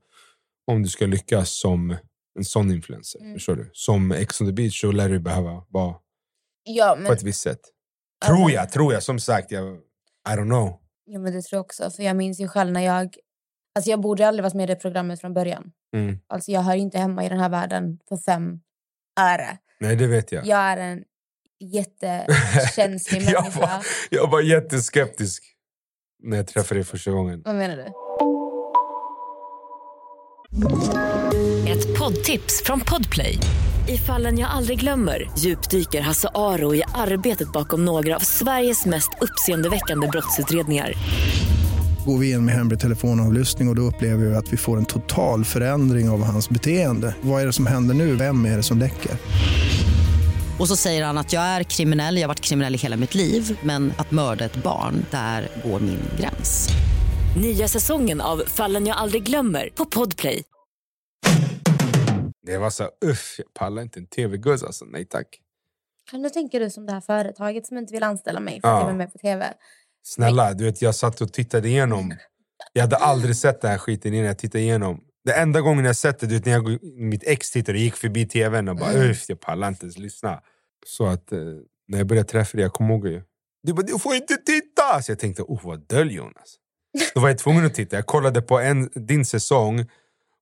[0.68, 1.98] om du ska lyckas som
[2.38, 3.20] en sån influencer.
[3.20, 3.34] Mm.
[3.34, 3.70] Förstår du?
[3.74, 5.96] Som Ex on the beach så lär du behöva vara
[6.64, 7.60] Ja, på men, ett visst sätt.
[8.26, 9.04] Tror jag, tror jag.
[9.04, 9.76] Som sagt, jag,
[10.30, 10.80] I don't know.
[11.06, 11.92] ja, men det tror jag också.
[11.92, 13.16] För jag minns ju själv när jag...
[13.76, 15.72] Alltså jag borde aldrig varit med i det programmet från början.
[15.96, 16.20] Mm.
[16.28, 18.60] Alltså jag hör inte hemma i den här världen för fem
[19.20, 19.58] öre.
[19.80, 20.46] Nej, det vet jag.
[20.46, 21.04] Jag är en
[21.60, 25.44] jättekänslig jag, var, jag var jätteskeptisk
[26.24, 27.42] när jag träffade dig första gången.
[27.46, 27.84] Vad menar du?
[31.72, 33.40] Ett poddtips från Podplay.
[33.88, 39.10] I fallen jag aldrig glömmer djupdyker Hasse Aro i arbetet bakom några av Sveriges mest
[39.22, 40.94] uppseendeväckande brottsutredningar.
[42.06, 44.86] Går vi in med hemlig telefonavlyssning och, och då upplever vi att vi får en
[44.86, 47.16] total förändring av hans beteende.
[47.22, 48.16] Vad är det som händer nu?
[48.16, 49.12] Vem är det som läcker?
[50.60, 53.16] Och så säger han att jag är kriminell, jag har varit kriminell i hela mitt
[53.16, 56.70] liv men att mörda ett barn, där går min gräns.
[57.42, 60.44] Nya säsongen av Fallen jag aldrig glömmer på Podplay.
[62.46, 64.86] Det var så uff, jag pallar inte en tv-guzz alltså.
[64.86, 65.28] Nej tack.
[66.12, 68.74] Kan du tänka dig som det här företaget som inte vill anställa mig för att
[68.74, 68.80] Ja.
[68.80, 69.54] jag var med på tv?
[70.04, 72.14] Snälla, du vet jag satt och tittade igenom.
[72.74, 75.00] Jag hade aldrig sett den här skiten innan jag tittade igenom.
[75.28, 77.96] Det enda gången jag sett det, du vet, när jag, mitt ex tittade och gick
[77.96, 80.42] förbi tvn och bara uff, jag pallar inte ens lyssna.
[80.86, 81.40] Så att eh,
[81.88, 83.22] när jag började träffa dig, jag kommer ihåg ju.
[83.64, 85.02] Du bara, du får inte titta!
[85.02, 86.34] Så jag tänkte, oh vad döljer hon?
[86.36, 86.58] Alltså.
[87.14, 87.96] Då var jag tvungen att titta.
[87.96, 89.80] Jag kollade på en, din säsong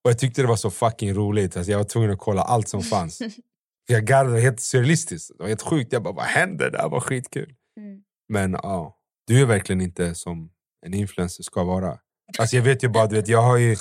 [0.03, 1.57] och jag tyckte det var så fucking roligt.
[1.57, 3.17] Alltså, jag var tvungen att kolla allt som fanns.
[3.17, 3.31] För
[3.93, 5.31] jag garvade helt surrealistiskt.
[5.37, 5.93] Det var helt sjukt.
[5.93, 6.71] Jag bara, vad händer?
[6.71, 7.53] Det här var skitkul.
[7.77, 8.01] Mm.
[8.29, 10.49] Men ja, du är verkligen inte som
[10.85, 11.99] en influencer ska vara.
[12.37, 13.75] Alltså jag vet ju bara, du vet, jag har ju,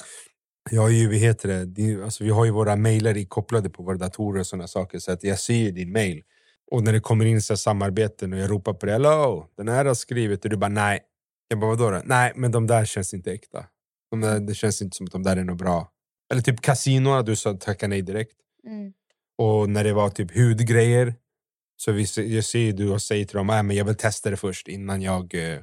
[0.71, 3.97] jag har ju heter det, det, alltså vi har ju våra mejlar kopplade på våra
[3.97, 4.99] datorer och sådana saker.
[4.99, 6.23] Så att jag ser din mail.
[6.71, 9.85] Och när det kommer in så samarbeten och jag ropar på det, hello, den här
[9.85, 11.01] har skrivit och du bara nej.
[11.49, 12.03] Jag bara vadå då?
[12.05, 13.67] Nej, men de där känns inte äkta.
[14.11, 15.91] De där, det känns inte som att de där är något bra.
[16.33, 18.37] Eller typ kasinona, du sa tacka nej direkt.
[18.67, 18.93] Mm.
[19.39, 21.15] Och när det var typ hudgrejer
[21.77, 24.31] så vi, jag ser ju du och säger till dem att men jag vill testa
[24.31, 25.59] det först innan jag eh,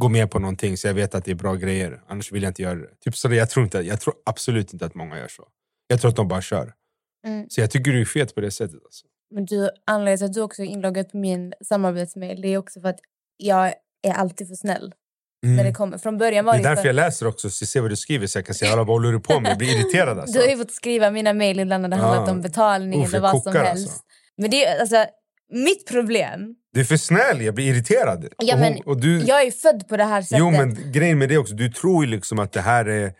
[0.00, 2.02] går med på någonting så jag vet att det är bra grejer.
[2.08, 2.94] Annars vill jag inte göra det.
[3.00, 5.48] Typ så jag, tror inte, jag tror absolut inte att många gör så.
[5.86, 6.72] Jag tror att de bara kör.
[7.26, 7.46] Mm.
[7.50, 8.80] Så jag tycker du är fet på det sättet.
[8.84, 9.06] Alltså.
[9.34, 12.80] Men du, anledningen till att du också är inloggad på min samarbetsmail det är också
[12.80, 12.98] för att
[13.36, 13.66] jag
[14.02, 14.94] är alltid för snäll.
[15.46, 15.98] När det kommer.
[15.98, 16.62] Från början var Mm.
[16.62, 16.88] Det är därför för...
[16.88, 18.94] jag läser också, så jag ser vad du skriver så jag kan säga alla vad
[18.94, 19.50] håller du på med?
[19.50, 20.32] Jag blir irriterad alltså.
[20.38, 22.32] Du har ju fått skriva mina mejl ibland när det handlat Ja.
[22.32, 23.88] om betalning Uff, eller vad som kokar, helst.
[23.88, 24.02] alltså.
[24.36, 25.06] Men det är alltså,
[25.52, 26.54] mitt problem...
[26.72, 28.28] Du är för snäll, jag blir irriterad.
[28.38, 30.38] Ja, och, men hon- och du, Jag är född på det här sättet.
[30.38, 33.12] Jo men grejen med det också, du tror ju liksom att det här är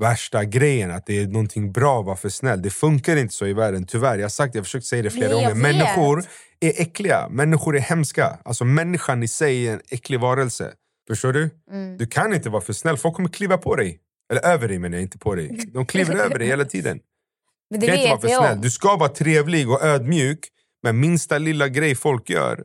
[0.00, 2.62] värsta grejen, att det är någonting bra att vara för snäll.
[2.62, 4.16] Det funkar inte så i världen, tyvärr.
[4.16, 5.54] Jag har sagt det, jag har försökt säga det flera Nej, gånger.
[5.54, 6.24] Människor
[6.60, 8.38] är äckliga, människor är hemska.
[8.44, 10.72] Alltså människan i sig är en äcklig varelse.
[11.08, 11.50] Förstår du?
[11.70, 11.96] Mm.
[11.96, 13.98] Du kan inte vara för snäll, folk kommer kliva på dig.
[14.32, 15.58] Eller över dig menar jag, inte på dig.
[15.74, 16.98] De kliver över dig hela tiden.
[17.70, 18.52] Men Du det kan inte vara för snäll.
[18.56, 18.60] om.
[18.60, 20.38] Du ska vara trevlig och ödmjuk,
[20.82, 22.64] men minsta lilla grej folk gör,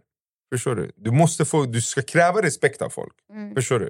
[0.58, 0.92] förstår du?
[0.96, 3.14] Du, måste få, du ska kräva respekt av folk.
[3.30, 3.56] Mm.
[3.56, 3.90] Förstår du?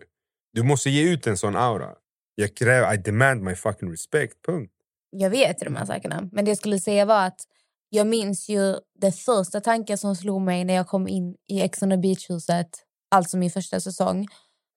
[0.53, 1.89] Du måste ge ut en sån aura.
[2.35, 4.73] Jag kräver, I demand my fucking respect, punkt.
[5.11, 6.29] Jag vet de här sakerna.
[6.31, 7.41] Men det jag skulle säga var att
[7.89, 11.83] jag minns ju den första tanken som slog mig när jag kom in i Ex
[11.83, 12.69] on the Beach-huset,
[13.11, 14.27] alltså min första säsong.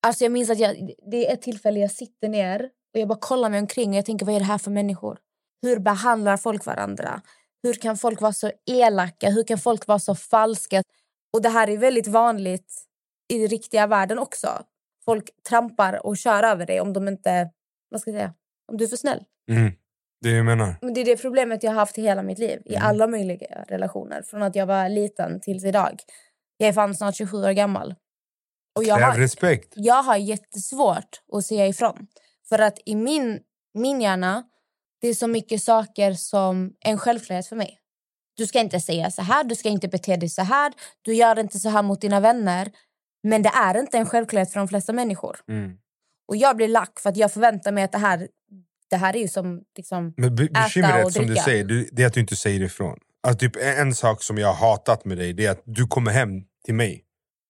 [0.06, 2.60] Alltså jag minns att jag, det är ett tillfälle jag sitter ner
[2.94, 5.18] och jag bara kollar mig omkring och jag tänker vad är det här för människor?
[5.62, 7.22] Hur behandlar folk varandra?
[7.62, 9.30] Hur kan folk vara så elaka?
[9.30, 10.82] Hur kan folk vara så falska?
[11.32, 12.72] Och det här är väldigt vanligt
[13.28, 14.48] i den riktiga världen också.
[15.04, 17.50] Folk trampar och kör över dig om de inte,
[17.90, 18.34] vad ska jag säga,
[18.72, 19.24] om du är för snäll.
[19.50, 19.72] Mm.
[20.20, 20.76] Det jag menar.
[20.82, 22.62] Men det är det problemet jag har haft i hela mitt liv.
[22.64, 22.88] I Mm.
[22.88, 24.22] alla möjliga relationer.
[24.22, 26.00] Från att jag var liten tills idag.
[26.56, 27.94] Jag är fan snart 27 år gammal.
[28.76, 29.72] Och jag har, respekt.
[29.76, 32.06] jag har jättesvårt att säga ifrån.
[32.48, 33.40] För att i min,
[33.74, 34.42] min hjärna,
[35.00, 37.78] det är så mycket saker som är en självklarhet för mig.
[38.36, 40.72] Du ska inte säga så här, du ska inte bete dig så här.
[41.02, 42.72] Du gör inte så här mot dina vänner.
[43.22, 45.36] Men det är inte en självklarhet för de flesta människor.
[45.48, 45.78] Mm.
[46.28, 48.28] Och jag blir lack för att jag förväntar mig att det här,
[48.90, 49.62] det här är ju som...
[49.76, 52.60] Liksom, Men be- bekymret och som du säger, du, det är att du inte säger
[52.60, 52.98] ifrån.
[53.26, 56.12] Alltså, typ, en, sak som jag har hatat med dig det är att du kommer
[56.12, 57.04] hem till mig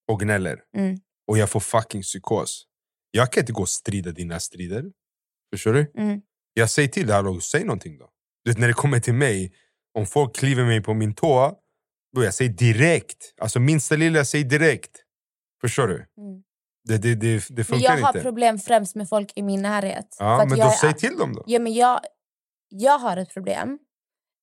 [0.08, 0.60] och gnäller.
[0.76, 0.98] Mm.
[1.28, 2.66] Och jag får fucking psykos.
[3.10, 4.84] Jag kan inte gå och strida dina strider.
[5.54, 5.92] Förstår du?
[5.98, 6.20] mm.
[6.54, 8.08] Jag säger till dig, säg någonting då.
[8.44, 9.52] Du vet, när det kommer till mig,
[9.96, 11.52] om folk kliver mig på min tå,
[12.16, 13.34] då jag säger direkt.
[13.40, 14.90] Alltså minsta lilla, jag säger direkt.
[15.60, 15.94] Förstår du?
[15.94, 16.42] Mm.
[16.84, 18.20] Det, det, det, det funkar jag har inte.
[18.20, 20.16] problem främst med folk i min närhet.
[20.18, 21.44] Ja, men jag då säg till dem då.
[21.46, 22.00] Ja, men jag,
[22.68, 23.78] jag har ett problem.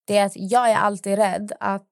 [0.08, 1.90] Det är att jag är alltid rädd att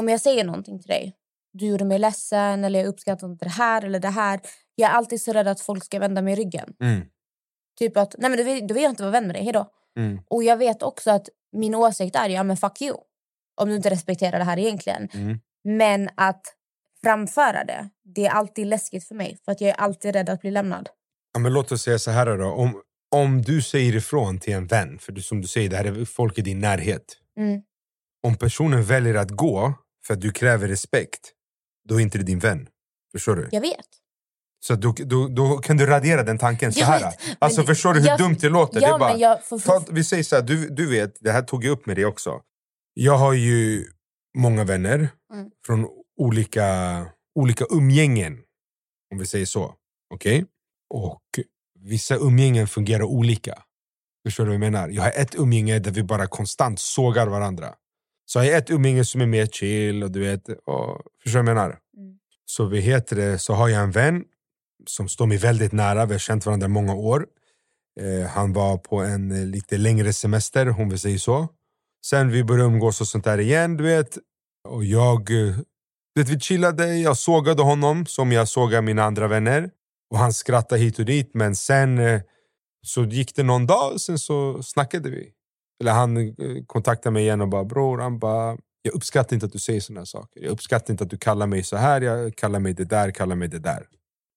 [0.00, 1.16] om jag säger någonting till dig,
[1.52, 4.40] du gjorde mig ledsen eller jag uppskattar inte det här eller det här.
[4.74, 6.74] Jag är alltid så rädd att folk ska vända mig ryggen.
[6.80, 7.06] Mm.
[7.78, 9.70] Typ att, nej men då vill, då vill jag inte vara vän med dig, hejdå.
[9.98, 10.20] Mm.
[10.30, 12.96] Och jag vet också att min åsikt är, ja men fuck you.
[13.60, 15.08] Om du inte respekterar det här egentligen.
[15.14, 15.38] Mm.
[15.64, 16.42] Men att
[17.02, 19.38] framföra det, det är alltid läskigt för mig.
[19.44, 20.88] För att jag är alltid rädd att bli lämnad.
[21.32, 22.46] Ja, men låt oss säga så här då.
[22.46, 25.84] Om, om du säger ifrån till en vän, för du, som du säger, det här
[25.84, 27.04] är folk i din närhet.
[27.38, 27.62] Mm.
[28.22, 29.74] Om personen väljer att gå
[30.06, 31.32] för att du kräver respekt,
[31.88, 32.68] då är inte det din vän.
[33.12, 33.48] Förstår du?
[33.52, 33.88] Jag vet.
[34.64, 37.00] Så då, då, då kan du radera den tanken så här.
[37.00, 38.80] vet, Alltså men förstår du hur jag- dumt det låter?
[38.80, 41.32] det Ja, är bara, jag får, ta, vi säger så här, du, du vet, det
[41.32, 42.40] här tog jag upp med dig också.
[42.94, 43.84] Jag har ju
[44.38, 45.50] många vänner Mm.
[45.66, 46.66] från olika,
[47.34, 48.38] olika umgängen.
[49.12, 49.74] Om vi säger så.
[50.14, 50.44] Okej?
[50.94, 51.22] Och
[51.80, 53.54] vissa umgängen fungerar olika.
[54.26, 54.88] Förstår du vad jag menar?
[54.88, 57.74] Jag har ett umgänge där vi bara konstant sågar varandra.
[58.26, 61.44] Så har jag ett umgänge som är mer chill och du vet, och, förstår du
[61.44, 61.68] vad jag menar?
[61.96, 62.18] Mm.
[62.44, 64.24] Så, vi heter det, så har jag en vän
[64.86, 67.26] som står mig väldigt nära, vi har känt varandra i många år.
[68.00, 71.48] Eh, han var på en eh, lite längre semester, om vi säger så.
[72.06, 74.18] Sen vi började umgås och sånt där igen, du vet.
[74.68, 75.56] Och jag, eh,
[76.14, 79.70] du vet, vi chillade, jag sågade honom som jag sågar mina andra vänner.
[80.10, 82.20] Och han skrattade hit och dit, men sen eh,
[82.86, 85.32] så gick det någon dag, sen så snackade vi.
[85.80, 86.32] Eller han eh,
[86.66, 90.00] kontaktade mig igen och bara bror, han bara jag uppskattar inte att du säger såna
[90.00, 90.40] här saker.
[90.40, 93.36] Jag uppskattar inte att du kallar mig så här, jag kallar mig det där, kallar
[93.36, 93.86] mig det där.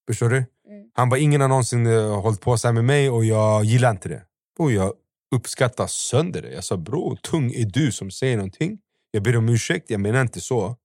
[0.07, 0.37] Förstår du?
[0.37, 0.89] Mm.
[0.93, 3.91] Han bara, ingen har någonsin uh, hållit på så här med mig och jag gillar
[3.91, 4.23] inte det.
[4.59, 4.93] Och jag
[5.35, 6.53] uppskattar sönder det.
[6.53, 8.79] Jag sa, bro, tung är du som säger någonting.
[9.11, 10.75] Jag ber om ursäkt, jag menar inte så.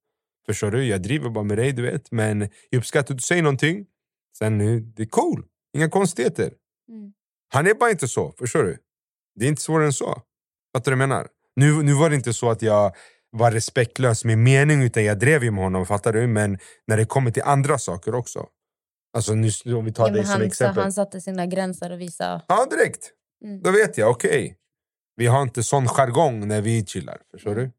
[0.46, 0.84] Förstår du?
[0.84, 2.10] Jag driver bara med dig, du vet.
[2.10, 3.86] Men jag uppskattar att du säger någonting.
[4.38, 5.44] Sen, nu, det är cool.
[5.72, 6.52] Inga konstigheter.
[6.88, 7.12] Mm.
[7.48, 8.78] Han är bara inte så, förstår du?
[9.34, 10.22] Det är inte svårare än så.
[10.72, 11.28] Fattar du vad jag menar?
[11.56, 12.94] Nu, nu var det inte så att jag
[13.30, 16.26] var respektlös med mening, utan jag drev ju med honom, fattar du?
[16.26, 18.46] Men när det kommer till andra saker också.
[19.12, 20.82] Alltså nu, om vi tar Ja, dig som han, så exempel.
[20.82, 22.44] han satte sina gränser och visade...
[22.48, 23.10] Ja, direkt.
[23.44, 23.62] Mm.
[23.62, 24.56] Då vet jag, okej.
[25.16, 27.20] Vi har inte sån jargong när vi chillar.
[27.30, 27.70] Förstår du?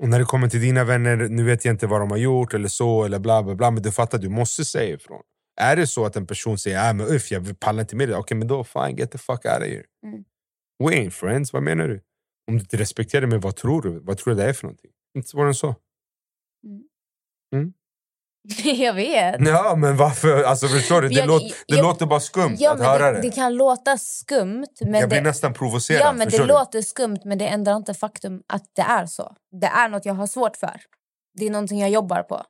[0.00, 2.54] Och när det kommer till dina vänner, nu vet jag inte vad de har gjort
[2.54, 3.70] eller så, eller bla bla bla.
[3.70, 5.22] Men du fattar, du måste säga ifrån.
[5.60, 8.16] Är det så att en person säger äh, men uff, jag pallar inte med det,
[8.16, 9.84] okej men då fine, get the fuck out of here.
[10.06, 10.24] Mm.
[10.84, 12.02] We ain't friends, vad menar du?
[12.48, 14.00] Om du inte respekterar mig, vad tror du?
[14.00, 14.90] Vad tror du det är för någonting?
[15.16, 15.74] Inte svårare än så.
[18.64, 19.36] jag vet.
[19.46, 20.42] Ja, men varför?
[20.42, 21.08] Alltså förstår du?
[21.08, 23.22] Det, Jag- låter, det jag- låter bara skumt Ja, att höra det, det.
[23.22, 26.00] det kan låta skumt, men jag blir det, nästan provocerad.
[26.02, 26.46] ja, men det du?
[26.46, 29.36] låter skumt men det ändrar inte faktum att det är så.
[29.60, 30.80] Det är något jag har svårt för.
[31.38, 32.42] Det är någonting jag jobbar på.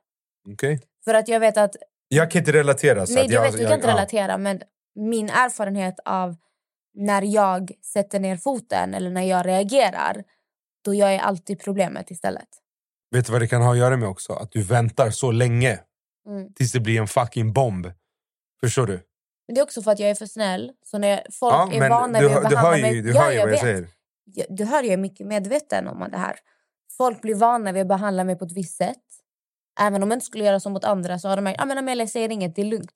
[0.53, 0.81] Okej.
[1.05, 1.75] För att jag vet att...
[2.07, 3.05] Jag kan inte relatera.
[3.05, 3.93] Så nej, att jag vet, du kan inte ja.
[3.93, 4.61] relatera, men
[4.95, 6.35] min erfarenhet av
[6.95, 10.23] när jag sätter ner foten eller när jag reagerar,
[10.85, 12.47] då gör jag alltid problemet istället.
[13.11, 14.33] Vet du vad det kan ha att göra med också?
[14.33, 15.79] Att du väntar så länge
[16.29, 16.53] Mm.
[16.53, 17.91] tills det blir en fucking bomb.
[18.61, 18.93] Förstår du?
[19.47, 20.71] Men det är också för att jag är för snäll.
[20.85, 22.95] Så när jag, folk Ja, är vana vid att behandla mig...
[22.95, 23.59] ju, du Ja, hör ju vad jag vet.
[23.59, 23.87] säger.
[24.25, 26.35] Jag, du hör, jag är mycket medveten om det här.
[26.97, 28.97] Folk blir vana vid att behandla mig på ett visst sätt.
[29.79, 31.77] Även om jag inte skulle göra så mot andra så har de märkt ah, men
[31.77, 32.93] Amelia säger inget, det är lugnt.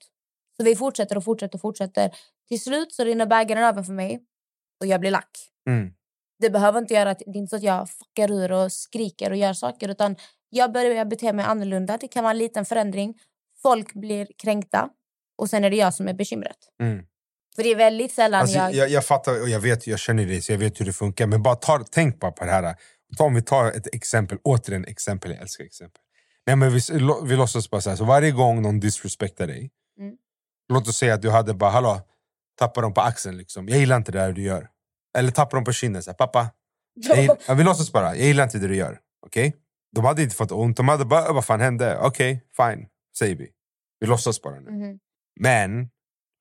[0.58, 2.12] Så vi fortsätter och fortsätter och fortsätter.
[2.48, 4.24] Till slut så rinner bägaren över för mig
[4.80, 5.50] och jag blir lack.
[5.70, 5.94] Mm.
[6.40, 9.32] Det behöver inte göra att, det är inte så att jag fuckar ur och skriker
[9.32, 10.16] och gör saker utan
[10.54, 11.98] jag börjar bete mig annorlunda.
[11.98, 13.20] Det kan vara en liten förändring.
[13.62, 14.90] Folk blir kränkta
[15.38, 16.58] och sen är det jag som är bekymret.
[16.82, 17.06] Mm.
[17.56, 18.74] För det är väldigt sällan Alltså, jag...
[18.74, 18.90] jag...
[18.90, 21.28] Jag, fattar och jag vet, jag känner dig så jag vet hur det funkar.
[21.28, 22.76] Men bara ta, tänk bara på det här.
[23.18, 26.02] Ta, om vi tar ett exempel, återigen exempel, jag älskar exempel.
[26.48, 26.80] Nej, men vi,
[27.24, 29.72] vi låtsas bara så här, så varje gång någon disrespektar dig.
[30.00, 30.16] Mm.
[30.74, 32.02] Låt oss säga att du hade bara, hallå,
[32.60, 33.70] tappa dem på axeln liksom.
[33.70, 34.70] Jag gillar inte det där du gör.
[35.18, 36.50] Eller tappa dem på kinden, så här, pappa.
[37.48, 39.00] Jag vi låtsas bara, jag gillar inte det du gör.
[39.26, 39.54] Okej?
[39.96, 42.00] De hade inte fått ont, de hade bara, vad fan hände?
[42.02, 43.50] Okej, fine, säger vi.
[44.00, 44.72] Vi låtsas bara nu.
[44.72, 45.00] Mhm.
[45.40, 45.90] Men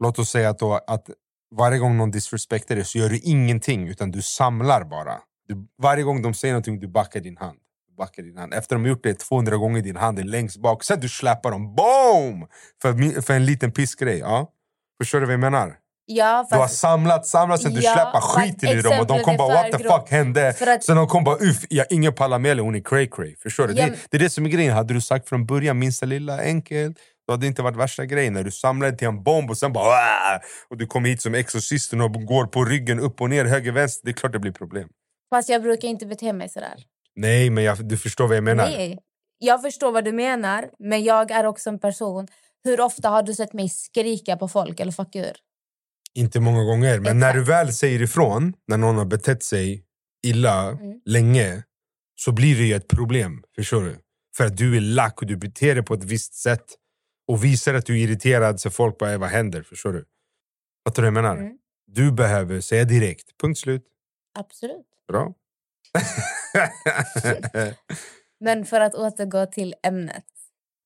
[0.03, 1.11] låt oss säga att, då, att
[1.57, 5.21] varje gång någon disrespektar dig så gör du ingenting utan du samlar bara.
[5.49, 7.59] Du, varje gång de säger någonting du backar din hand.
[7.88, 8.55] Du backar din hand.
[8.55, 10.85] Efter de har gjort det 200 gånger din hand är längst bak.
[10.85, 12.49] Sen du släpar dem, boom!
[12.83, 14.19] För, för en liten pissgrej.
[14.19, 14.53] Ja?
[15.01, 15.77] Förstår du vad jag menar?
[16.07, 19.38] Ja, Du har samlat, samlat, sen du Ja, fast skiten i dem och de kommer
[19.38, 20.49] bara what the fuck hände?
[20.49, 23.37] Att- Sen de kommer bara uff, jag ingen pallar med hon är cray cray.
[23.43, 23.75] Förstår du?
[23.75, 24.75] Ja, det, det är det som är grejen.
[24.75, 28.33] Hade du sagt från början minsta lilla enkelt då hade det inte varit värsta grejen.
[28.33, 31.23] När du samlar det till en bomb och sen bara "Åh!" och du kommer hit
[31.23, 34.05] som exorcisten och går på ryggen upp och ner, höger, vänster.
[34.07, 34.88] Det är klart det blir problem.
[35.31, 36.75] Fast jag brukar inte bete mig sådär.
[37.17, 38.65] Nej, men jag, du förstår vad jag menar.
[38.65, 38.99] Nej.
[39.38, 42.29] Jag förstår vad du menar, men jag är också en person...
[42.65, 45.33] Hur ofta har du sett mig skrika på folk eller fucka ur?
[46.14, 47.46] Inte många gånger, men när Exakt.
[47.46, 49.85] du väl säger ifrån, när någon har betett sig
[50.27, 51.01] illa Mm.
[51.05, 51.62] länge,
[52.14, 53.42] så blir det ju ett problem.
[53.57, 53.98] Förstår du?
[54.37, 56.64] För att du är lack och du beter dig på ett visst sätt
[57.29, 59.62] och visar att du är irriterad så folk bara, "Eh, vad händer?
[59.62, 60.05] Förstår du?
[60.88, 61.37] Fattar du vad jag menar?
[61.37, 61.59] Mm.
[61.87, 63.85] Du behöver säga direkt, punkt slut.
[64.38, 64.87] Absolut.
[65.09, 65.35] Bra.
[68.40, 70.25] Men för att återgå till ämnet.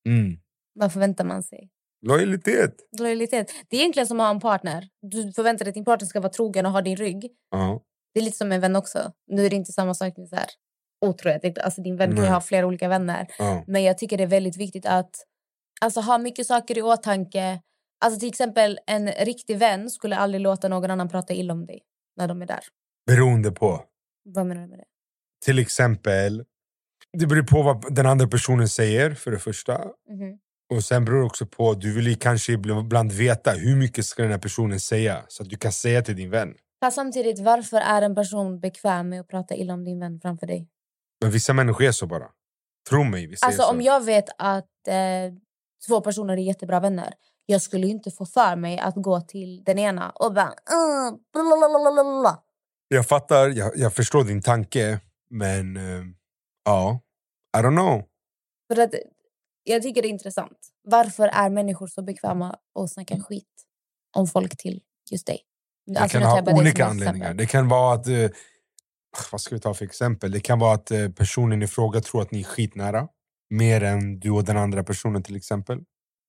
[0.06, 0.38] mm.
[0.74, 1.70] Vad förväntar man sig?
[2.06, 2.74] Lojalitet.
[2.98, 3.52] Lojalitet.
[3.68, 4.88] Det är egentligen som att ha en partner.
[5.02, 7.30] Du förväntar dig att din partner ska vara trogen och ha din rygg.
[7.50, 7.82] Ja.
[8.14, 9.12] Det är lite som en vän också.
[9.26, 10.46] Nu är det inte samma sak med så här,
[11.06, 11.58] otrohet.
[11.58, 12.30] Alltså din vän kan Nej.
[12.30, 13.26] ha flera olika vänner.
[13.38, 13.64] Ja.
[13.66, 15.10] Men jag tycker det är väldigt viktigt att
[15.80, 17.60] alltså, ha mycket saker i åtanke.
[18.04, 21.82] Alltså till exempel en riktig vän skulle aldrig låta någon annan prata illa om dig
[22.16, 22.60] när de är där.
[23.06, 23.84] Beroende på.
[24.24, 24.84] Vad menar du med det?
[25.44, 26.44] Till exempel,
[27.12, 29.78] det beror på vad den andra personen säger för det första.
[30.08, 30.38] Mhm.
[30.74, 34.22] Och sen beror det också på, du vill ju kanske ibland veta hur mycket ska
[34.22, 36.54] den här personen säga så att du kan säga till din vän.
[36.80, 40.46] Fast samtidigt, varför är en person bekväm med att prata illa om din vän framför
[40.46, 40.68] dig?
[41.22, 42.28] Men vissa människor är så bara.
[42.88, 43.70] Tro mig, vissa Alltså så.
[43.70, 44.94] om jag vet att eh,
[45.88, 47.14] två personer är jättebra vänner.
[47.46, 50.48] Jag skulle inte få för mig att gå till den ena och bara...
[50.48, 51.18] Uh.
[52.88, 55.00] Jag fattar, jag, jag förstår din tanke,
[55.30, 56.04] men eh,
[56.64, 57.00] ja,
[57.58, 58.04] I don't know.
[58.68, 58.94] För att,
[59.66, 60.58] jag tycker det är intressant.
[60.84, 63.44] Varför är människor så bekväma att snacka skit
[64.16, 65.40] om folk till just dig?
[65.86, 67.34] Det Alltså, kan ha olika ett anledningar.
[67.34, 68.06] Det kan vara att...
[68.06, 68.30] Eh,
[69.32, 70.30] vad ska vi ta för exempel?
[70.30, 73.08] Det kan vara att eh, personen i fråga tror att ni är skitnära.
[73.50, 75.80] Mer än du och den andra personen till exempel.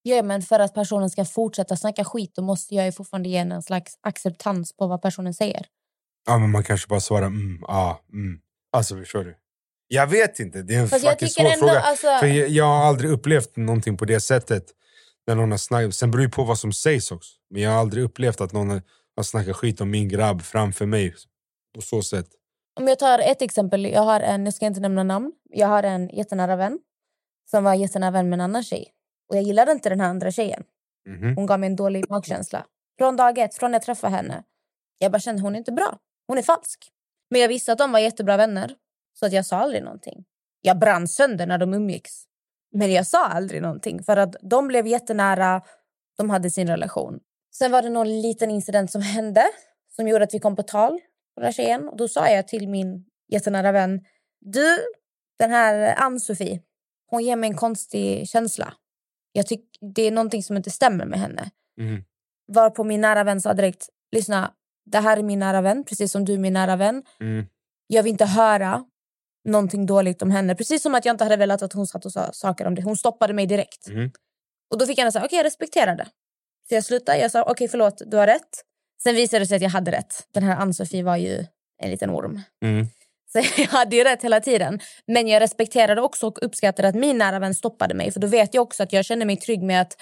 [0.01, 3.37] Ja, men för att personen ska fortsätta snacka skit då måste jag ju fortfarande ge
[3.37, 5.65] en slags acceptans på vad personen säger.
[6.27, 8.39] Ja, men man kanske bara svarar mm, ja, mm.
[8.71, 9.35] Alltså förstår du?
[9.87, 11.57] Jag vet inte, det är en Fast fucking svår ändå...
[11.57, 11.79] fråga.
[11.79, 14.63] Alltså, För jag, jag har aldrig upplevt någonting på det sättet.
[15.27, 15.95] När någon har snackat.
[15.95, 17.33] Sen beror det på vad som sägs också.
[17.49, 18.81] Men jag har aldrig upplevt att någon har-
[19.23, 21.15] snackat skit om min grabb framför mig.
[21.75, 22.27] På så sätt.
[22.79, 23.85] Om jag tar ett exempel.
[23.85, 25.31] Jag har en, jag ska inte nämna namn.
[25.49, 26.79] Jag har en jättenära vän
[27.49, 28.91] som var jättenära vän med en annan tjej.
[29.29, 30.63] Och jag gillade inte den här andra tjejen.
[31.09, 31.35] Mhm.
[31.35, 32.65] Hon gav mig en dålig magkänsla.
[32.97, 34.43] Från dag ett, från jag träffade henne.
[34.99, 35.97] Jag bara kände hon är inte bra.
[36.27, 36.89] Hon är falsk.
[37.29, 38.75] Men jag visste att de var jättebra vänner.
[39.19, 40.25] Så att jag sa aldrig någonting.
[40.61, 42.11] Jag brann sönder när de umgicks.
[42.71, 44.03] Men jag sa aldrig någonting.
[44.03, 45.61] För att de blev jättenära.
[46.17, 47.19] De hade sin relation.
[47.55, 49.43] Sen var det någon liten incident som hände.
[49.95, 50.99] Som gjorde att vi kom på tal.
[51.35, 51.89] På den tjejen.
[51.89, 54.01] Och då sa jag till min jättenära vän.
[54.39, 54.77] Du,
[55.39, 56.61] den här Ann-Sofie.
[57.09, 58.73] Hon ger mig en konstig känsla.
[59.31, 61.51] Jag tycker det är någonting som inte stämmer med henne.
[61.77, 62.03] Mhm.
[62.47, 64.53] Varpå min nära vän sa direkt, lyssna,
[64.85, 67.03] det här är min nära vän, precis som du är min nära vän.
[67.19, 67.45] Mm.
[67.87, 68.85] Jag vill inte höra
[69.47, 70.55] någonting dåligt om henne.
[70.55, 72.81] Precis som att jag inte hade velat att hon satt och sa saker om det.
[72.81, 73.87] Hon stoppade mig direkt.
[73.87, 74.11] Mhm.
[74.71, 76.07] Och då fick jag säga, okej jag respekterar det.
[76.69, 78.63] Så jag slutade, jag sa, okej förlåt, du har rätt.
[79.03, 80.27] Sen visade det sig att jag hade rätt.
[80.33, 81.45] Den här Ann-Sofie var ju
[81.83, 82.41] en liten orm.
[82.63, 82.87] Mm.
[83.31, 84.79] Så jag hade ju rätt hela tiden.
[85.07, 88.11] Men jag respekterade också och uppskattade att min nära vän stoppade mig.
[88.11, 89.97] För då vet jag också att jag känner mig trygg med att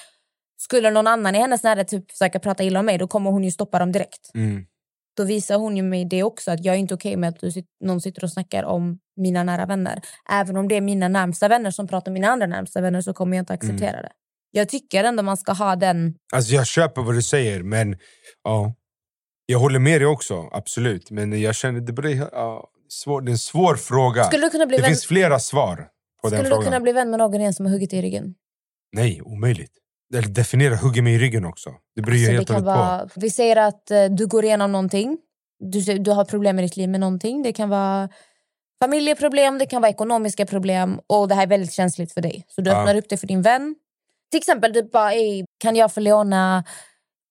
[0.58, 3.44] skulle någon annan i hennes närhet typ försöka prata illa om mig då kommer hon
[3.44, 4.32] ju stoppa dem direkt.
[4.34, 4.66] Mm.
[5.18, 7.52] Då visar hon ju mig det också att jag är inte okej med att du
[7.84, 10.02] någon sitter och snackar om mina nära vänner.
[10.32, 13.14] Även om det är mina närmsta vänner som pratar om mina andra närmsta vänner så
[13.14, 14.12] kommer jag inte acceptera det.
[14.52, 16.16] Jag tycker ändå man ska ha den...
[16.34, 17.98] Alltså jag köper vad du säger, men
[18.44, 18.74] ja.
[19.46, 21.12] Jag håller med dig också, absolut.
[21.12, 24.24] Men jag känner det blir, ja, svår, det är en svår fråga.
[24.24, 26.64] Skulle du kunna bli det vän, finns flera svar på den skulle du frågan.
[26.64, 28.36] kunna bli vän med någon igen som har huggit i ryggen?
[28.92, 29.72] Nej, omöjligt.
[30.14, 31.70] Eller definiera hugga mig i ryggen också.
[31.96, 32.80] Det beror ju Så helt och hållet på.
[32.80, 35.18] vara, vi säger att eh, du går igenom någonting.
[35.60, 37.44] Du, du har problem i ditt liv med någonting.
[37.44, 38.10] Det kan vara
[38.84, 42.46] familjeproblem, det kan vara ekonomiska problem och det här är väldigt känsligt för dig.
[42.48, 42.80] Så du Ja.
[42.80, 43.76] öppnar upp det för din vän.
[44.32, 46.64] Till exempel, du bara, "Ey, kan jag få låna,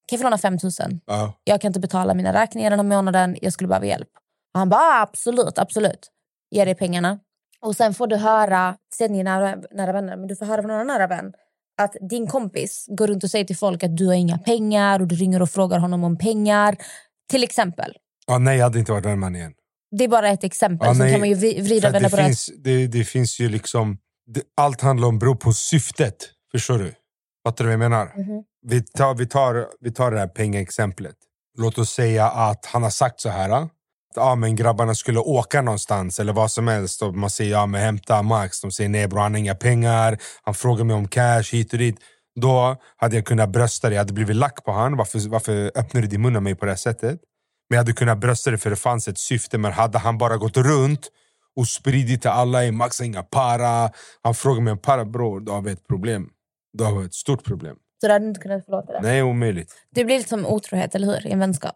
[0.07, 0.71] kan jag få låna 5 000?
[1.05, 1.33] Ja.
[1.43, 4.09] Jag kan inte betala mina räkningar den här månaden, jag skulle behöva hjälp.
[4.53, 6.07] Och han bara, "Ah, absolut, absolut.
[6.51, 7.19] Ge dig pengarna.
[7.61, 10.87] Och sen får du höra, sen nära, nära vänner, men du får höra från någon
[10.87, 11.33] nära vän
[11.77, 15.07] att din kompis går runt och säger till folk att du har inga pengar och
[15.07, 16.77] du ringer och frågar honom om pengar.
[17.31, 17.93] Till exempel.
[18.27, 19.53] Ja, nej, jag hade inte varit med honom igen.
[19.97, 20.87] Det är bara ett exempel.
[20.87, 22.25] Ja, så nej, kan man ju vrida vända det, på det.
[22.25, 23.97] finns, det, det finns ju liksom...
[24.27, 26.15] Det, allt handlar om beror på syftet.
[26.51, 26.93] Förstår du?
[27.47, 28.05] Fattar du vad jag menar?
[28.05, 28.43] Mhm.
[28.67, 31.15] Vi, tar, vi, tar, vi tar det här pengaexemplet.
[31.57, 33.69] Låt oss säga att han har sagt så här.
[34.15, 37.01] Ja, men grabbarna skulle åka någonstans eller vad som helst.
[37.01, 38.61] Och man säger ja, men hämta Max.
[38.61, 40.17] De säger nej bro, han har inga pengar.
[40.43, 41.99] Han frågar mig om cash hit och dit.
[42.41, 43.95] Då hade jag kunnat brösta det.
[43.95, 44.97] Jag hade blivit lack på han.
[44.97, 47.19] Varför, varför öppnar du din mun mig på det här sättet?
[47.69, 49.57] Men jag hade kunnat brösta det för det fanns ett syfte.
[49.57, 51.09] Men hade han bara gått runt
[51.55, 53.91] och spridit till alla i Max har inga para.
[54.21, 56.29] Han frågar mig om para, bror, då har vi ett problem.
[56.77, 57.75] Då har vi ett stort problem.
[58.01, 59.01] Så du hade inte kunnat förlåta det.
[59.01, 59.73] Nej, omöjligt.
[59.91, 61.27] Det blir lite som otrohet, eller hur?
[61.27, 61.75] I en vänskap.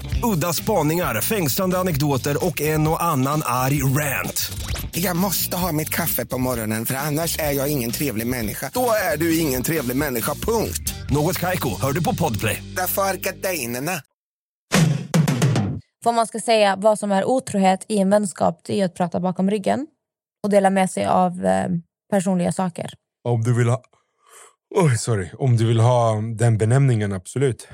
[0.23, 4.51] Udda spaningar, fängslande anekdoter och en och annan arg rant.
[4.91, 8.71] Jag måste ha mitt kaffe på morgonen för annars är jag ingen trevlig människa.
[8.73, 10.93] Då är du ingen trevlig människa, punkt.
[11.09, 12.63] Något Kaiko, hör du på Podplay.
[12.75, 13.91] Därför är gardinerna.
[16.05, 19.19] Om man ska säga vad som är otrohet i en vänskap det är att prata
[19.19, 19.87] bakom ryggen
[20.43, 21.67] och dela med sig av eh,
[22.11, 22.93] personliga saker.
[23.23, 23.81] Om du vill ha...
[24.75, 25.29] Oj, sorry.
[25.37, 27.67] Om du vill ha den benämningen, absolut.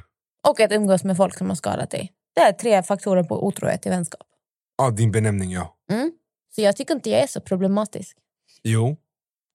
[0.48, 2.12] Och att umgås med folk som har skadat dig.
[2.38, 4.28] Det är tre faktorer på otrohet i vänskap.
[4.78, 5.76] Ja, din benämning, ja.
[5.92, 6.12] Mm.
[6.56, 8.18] Så jag tycker inte jag är så problematisk.
[8.64, 8.98] Jo,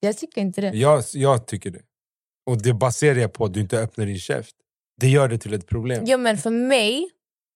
[0.00, 0.70] Jag tycker inte det.
[0.76, 1.82] jag, jag tycker det.
[2.46, 4.56] Och det baserar jag på att du inte öppnar din käft.
[5.00, 6.04] Det gör det till ett problem.
[6.06, 7.10] Jo, men för mig,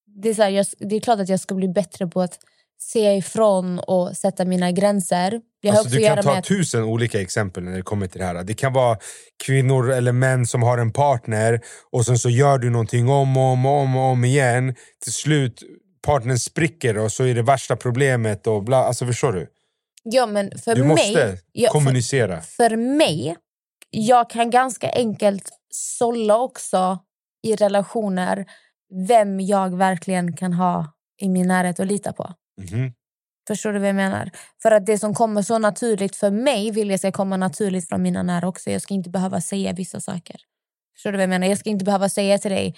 [0.07, 2.39] det är, så här, jag, det är klart att jag ska bli bättre på att
[2.79, 5.41] se ifrån och sätta mina gränser.
[5.63, 8.45] Det Alltså, du kan ta att, tusen olika exempel när det kommer till det här.
[8.45, 8.99] Det kan vara
[9.45, 11.61] kvinnor eller män som har en partner
[11.93, 14.75] och sen så gör du någonting om och om, och om, och om igen.
[15.05, 15.63] Till slut
[16.03, 18.47] partnern spricker och så är det värsta problemet.
[18.47, 18.77] Och bla.
[18.77, 19.47] Alltså förstår du?
[20.11, 22.41] ja, men för Du mig, måste ja, för, kommunicera.
[22.41, 23.37] för mig,
[23.91, 26.99] jag kan ganska enkelt sålla också
[27.43, 28.47] i relationer
[29.09, 32.33] vem jag verkligen kan ha i min närhet och lita på.
[32.61, 32.93] Mhm.
[33.49, 34.31] Förstår du vad jag menar?
[34.63, 38.03] För att det som kommer så naturligt för mig vill jag ska komma naturligt från
[38.03, 38.71] mina nära också.
[38.71, 40.37] Jag ska inte behöva säga vissa saker.
[40.95, 41.47] Förstår du vad jag menar?
[41.47, 42.77] Jag ska inte behöva säga till dig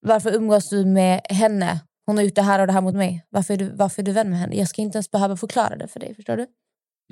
[0.00, 1.80] varför umgås du med henne?
[2.06, 3.26] Hon har gjort det här och det här mot mig.
[3.28, 4.56] Varför är, du, varför är du vän med henne?
[4.56, 6.14] Jag ska inte ens behöva förklara det för dig.
[6.14, 6.46] Förstår du?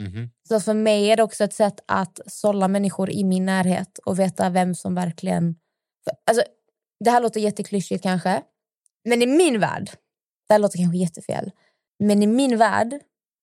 [0.03, 0.31] Mhm.
[0.49, 4.19] Så för mig är det också ett sätt att sålla människor i min närhet och
[4.19, 5.57] veta vem som verkligen...
[6.27, 6.45] Alltså,
[7.05, 8.43] det här låter jätteklyschigt kanske.
[9.05, 9.91] Men i min värld,
[10.49, 11.51] det här låter kanske jättefel.
[11.99, 13.01] Men i min värld,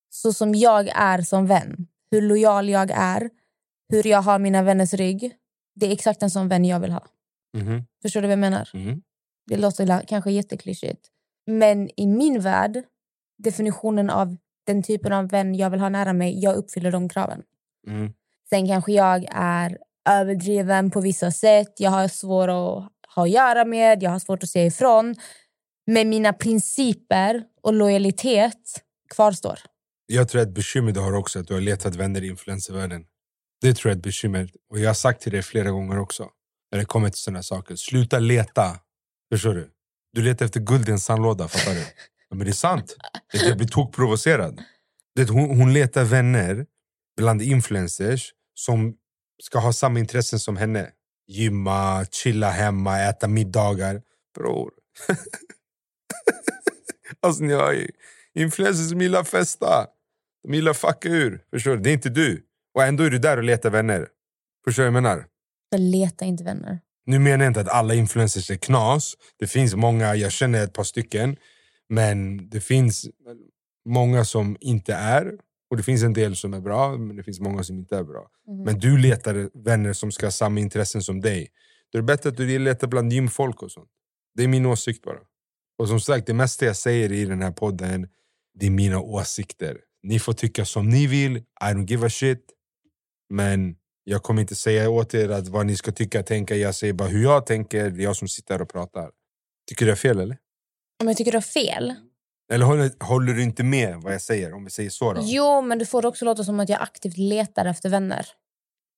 [0.09, 3.29] så som jag är som vän, hur lojal jag är,
[3.89, 5.35] hur jag har mina vänners rygg.
[5.75, 7.07] Det är exakt en sån vän jag vill ha.
[7.57, 7.85] Mhm.
[8.01, 8.69] Förstår du vad jag menar?
[8.73, 9.01] Mhm.
[9.47, 11.07] Det låter kanske jätteklyschigt.
[11.47, 12.83] Men i min värld,
[13.37, 17.43] definitionen av den typen av vän jag vill ha nära mig, jag uppfyller de kraven.
[17.87, 18.13] Mm.
[18.49, 19.77] Sen kanske jag är
[20.09, 21.73] överdriven på vissa sätt.
[21.77, 25.15] Jag har svårt att ha att göra med, jag har svårt att säga ifrån.
[25.87, 28.81] Men mina principer och lojalitet
[29.15, 29.59] kvarstår.
[30.05, 33.05] Jag tror att bekymmer du har också att du har letat vänner i influencervärlden.
[33.61, 34.49] Det tror jag är ett bekymmer.
[34.69, 36.29] Och jag har sagt till dig flera gånger också.
[36.71, 37.75] När det kommer till sådana saker.
[37.75, 38.79] Sluta leta.
[39.33, 39.69] Förstår du?
[40.13, 41.79] Du letar efter guld i en sandlåda, fattar du?
[42.29, 42.95] Ja, men det är sant.
[43.31, 44.61] Det- Jag blir tokprovocerad.
[45.29, 46.65] Hon, hon letar vänner
[47.17, 48.95] bland influencers som
[49.43, 50.89] ska ha samma intressen som henne.
[51.27, 54.01] gymma, chilla hemma, äta middagar.
[54.35, 54.71] Bror.
[57.21, 57.87] alltså ni har ju
[58.33, 59.87] influencers som gillar festa.
[60.43, 61.43] De gillar fucka ur.
[61.53, 61.81] Förstår du?
[61.81, 62.45] Det är inte du.
[62.75, 64.07] Och ändå är du där och letar vänner.
[64.65, 65.25] Förstår du vad jag menar?
[65.69, 66.79] Jag letar inte vänner.
[67.05, 69.13] Nu menar jag inte att alla influencers är knas.
[69.39, 71.37] Det finns många, jag känner ett par stycken.
[71.89, 73.05] Men det finns
[73.89, 75.33] många som inte är.
[75.69, 78.03] Och det finns en del som är bra, men det finns många som inte är
[78.03, 78.27] bra.
[78.47, 78.63] Mhm.
[78.63, 81.47] Men du letar vänner som ska ha samma intressen som dig.
[81.91, 83.89] Då är det bättre att du letar bland gymfolk och sånt.
[84.35, 85.19] Det är min åsikt bara.
[85.81, 88.07] Och som sagt, det mesta jag säger i den här podden,
[88.59, 89.77] det är mina åsikter.
[90.03, 92.45] Ni får tycka som ni vill, I don't give a shit.
[93.29, 96.55] Men jag kommer inte säga åt er att vad ni ska tycka tänka.
[96.55, 99.11] Jag säger bara hur jag tänker, det är jag som sitter här och pratar.
[99.69, 100.37] Tycker du jag är fel eller?
[101.01, 101.93] Om jag tycker du har fel?
[102.51, 104.53] Eller håller, håller du inte med vad jag säger?
[104.53, 105.21] Om vi säger så då?
[105.23, 108.25] Jo, men du får det också låta som att jag aktivt letar efter vänner.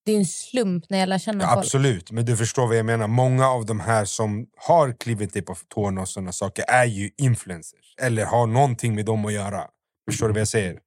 [0.04, 1.58] Det är en slump när jag lär känna Ja, folk.
[1.58, 3.06] absolut, men du förstår vad jag menar.
[3.06, 7.10] Många av de här som har klivit dig på tårna och såna saker är ju
[7.16, 7.94] influencers.
[8.00, 9.64] Eller har någonting med dem att göra.
[10.10, 10.78] Förstår du vad jag säger?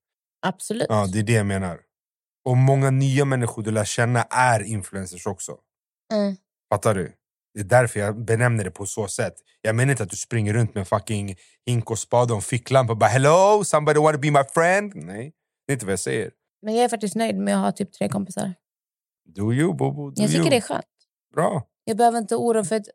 [0.45, 0.86] Absolut.
[0.89, 1.80] Ja, det är det jag menar.
[2.45, 5.57] Och många nya människor du lär känna är influencers också.
[6.13, 6.36] Mm.
[6.74, 7.13] Fattar du?
[7.53, 9.34] Det är därför jag benämner det på så sätt.
[9.61, 12.97] Jag menar inte att du springer runt med fucking hink och spade och ficklampa och
[12.97, 15.34] bara “Hello, somebody wanna be my friend?” Nej,
[15.68, 16.32] det är inte vad jag säger.
[16.61, 18.53] Men jag är faktiskt nöjd med att ha typ tre kompisar.
[19.36, 20.49] Do you, bobo, do Jag tycker you.
[20.49, 20.86] det är skönt.
[21.36, 21.63] Bra.
[21.84, 22.88] Jag behöver inte oroa för att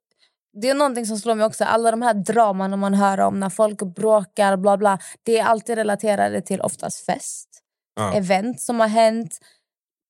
[0.53, 1.65] det är någonting som slår mig också.
[1.65, 4.99] Alla de här draman man hör om när folk bråkar, bla bla.
[5.23, 7.49] Det är alltid relaterade till oftast fest,
[7.97, 8.15] Ja.
[8.15, 9.39] event som har hänt.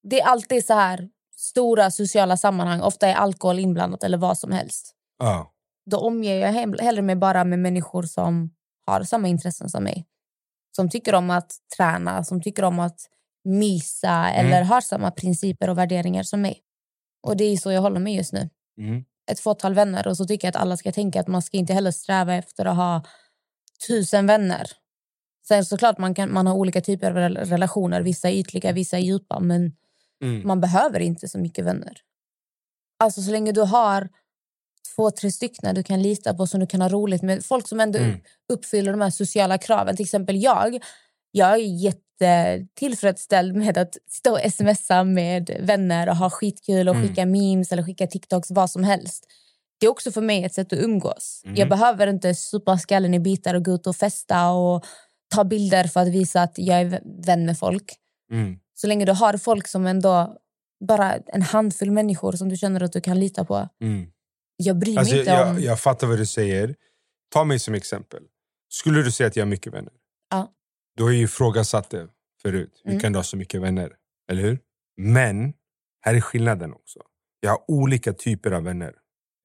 [0.02, 2.80] Det är alltid så här stora sociala sammanhang.
[2.80, 4.94] Ofta är alkohol inblandat eller vad som helst.
[5.18, 5.52] Ja.
[5.90, 6.52] Då omger jag
[6.82, 8.50] hellre mig bara med människor som
[8.86, 10.06] har samma intressen som mig.
[10.76, 13.00] Som tycker om att träna, som tycker om att
[13.44, 16.60] mysa eller har samma principer och värderingar som mig.
[17.22, 18.50] Och det är så jag håller mig just nu.
[18.78, 19.04] Mm.
[19.30, 21.72] Ett fåtal vänner och så tycker jag att alla ska tänka att man ska inte
[21.74, 23.02] heller sträva efter att ha
[23.86, 24.66] tusen vänner.
[25.48, 28.00] Sen såklart man kan man har olika typer av rel- relationer.
[28.00, 29.40] Vissa är ytliga, vissa är djupa.
[29.40, 29.72] Men
[30.22, 30.46] Mm.
[30.46, 31.96] man behöver inte så mycket vänner.
[32.98, 34.08] Alltså så länge du har
[34.96, 37.44] två, tre stycken du kan lita på som du kan ha roligt med.
[37.44, 38.20] Folk som ändå Mm.
[38.52, 39.96] uppfyller de här sociala kraven.
[39.96, 40.82] Till exempel jag.
[41.30, 41.56] Jag är
[42.26, 47.08] jättetillfredsställd med att sitta och smsa med vänner och ha skitkul och Mm.
[47.08, 49.26] skicka memes eller skicka TikToks, vad som helst.
[49.80, 51.42] Det är också för mig ett sätt att umgås.
[51.44, 51.54] Mhm.
[51.56, 54.84] Jag behöver inte supa skallen i bitar och gå ut och festa och
[55.34, 57.94] ta bilder för att visa att jag är vä- vän med folk.
[58.32, 58.58] Mm.
[58.74, 60.36] Så länge du har folk som ändå
[60.88, 63.68] bara en handfull människor som du känner att du kan lita på.
[63.82, 64.06] Mm.
[64.56, 65.60] Jag bryr Alltså, mig inte jag, om...
[65.62, 66.74] jag fattar vad du säger.
[67.32, 68.22] Ta mig som exempel.
[68.70, 69.92] Skulle du säga att jag har mycket vänner?
[70.96, 72.08] Du har ju ifrågasatt det
[72.42, 72.80] förut.
[72.84, 73.00] Hur Mm.
[73.00, 73.92] kan du ha så mycket vänner?
[74.30, 74.58] Eller hur?
[74.96, 75.52] Men,
[76.00, 77.00] här är skillnaden också.
[77.40, 78.94] Jag har olika typer av vänner.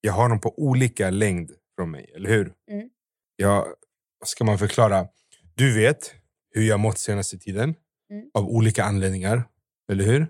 [0.01, 2.53] Jag har dem på olika längd från mig, eller hur?
[2.71, 2.89] Mm.
[3.35, 3.65] Jag,
[4.25, 5.07] ska man förklara?
[5.55, 6.15] Du vet
[6.51, 7.75] hur jag mått senaste tiden.
[8.11, 8.29] Mm.
[8.33, 9.43] Av olika anledningar,
[9.91, 10.17] eller hur?
[10.17, 10.29] Mm.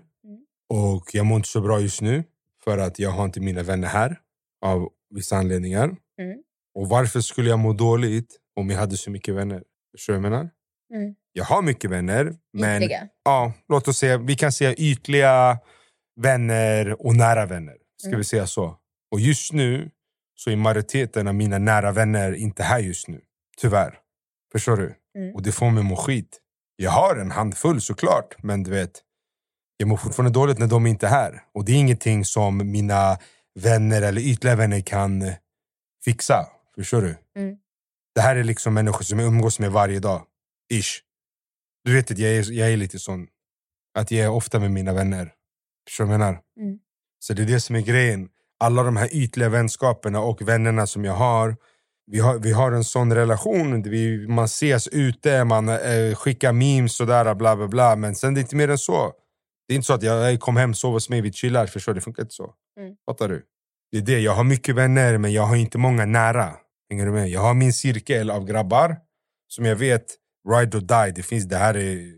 [0.68, 2.24] Och jag mår inte så bra just nu.
[2.64, 4.20] För att jag har inte mina vänner här.
[4.64, 5.84] Av vissa anledningar.
[6.20, 6.42] Mm.
[6.74, 9.64] Och varför skulle jag må dåligt om jag hade så mycket vänner?
[9.96, 10.50] Förstår du vad jag menar?
[10.94, 11.14] Mm.
[11.32, 12.34] Jag har mycket vänner.
[12.52, 13.08] Men Ytliga.
[13.24, 15.58] ja, låt oss säga, vi kan säga ytliga
[16.20, 17.76] vänner och nära vänner.
[18.00, 18.18] Ska Mm.
[18.18, 18.76] vi säga så?
[19.10, 19.90] Och just nu
[20.34, 23.20] så är majoriteten av mina nära vänner inte här just nu.
[23.60, 23.98] Tyvärr.
[24.52, 24.94] Förstår du?
[25.18, 25.34] Mm.
[25.34, 26.40] Och det får mig må skit.
[26.76, 29.02] Jag har en handfull såklart, men du vet,
[29.76, 31.42] jag mår fortfarande dåligt när de inte är här.
[31.54, 33.18] Och det är ingenting som mina
[33.60, 35.32] vänner eller ytliga vänner kan
[36.04, 36.46] fixa.
[36.74, 37.16] Förstår du?
[37.36, 37.56] Mm.
[38.14, 40.22] Det här är liksom människor som jag umgås med varje dag.
[40.72, 41.00] Ish.
[41.84, 43.26] Du vet att jag är, jag är lite sån.
[43.98, 45.32] Att jag är ofta med mina vänner.
[45.88, 46.40] Förstår du vad jag menar?
[46.60, 46.78] Mm.
[47.18, 48.28] Så det är det som är grejen.
[48.60, 51.56] Alla de här ytliga vänskaperna och vännerna som jag har.
[52.06, 53.82] Vi har, vi har en sån relation.
[53.82, 57.96] Vi, man ses ute, man eh, skickar memes sådär, bla bla bla.
[57.96, 59.12] Men sen det är inte mer än så.
[59.68, 61.66] Det är inte så att jag "Ey, kom hem, sov hos mig, vi chillar.
[61.66, 61.94] Förstår?
[61.94, 62.54] Det funkar inte så.
[62.80, 62.96] Mm.
[63.06, 63.42] Fattar du?
[63.92, 64.20] Det är det.
[64.20, 66.54] Jag har mycket vänner, men jag har inte många nära.
[66.90, 67.28] Hänger du med?
[67.28, 68.96] Jag har min cirkel av grabbar
[69.48, 70.04] som jag vet,
[70.48, 71.12] ride or die.
[71.14, 72.16] Det, finns, det här är,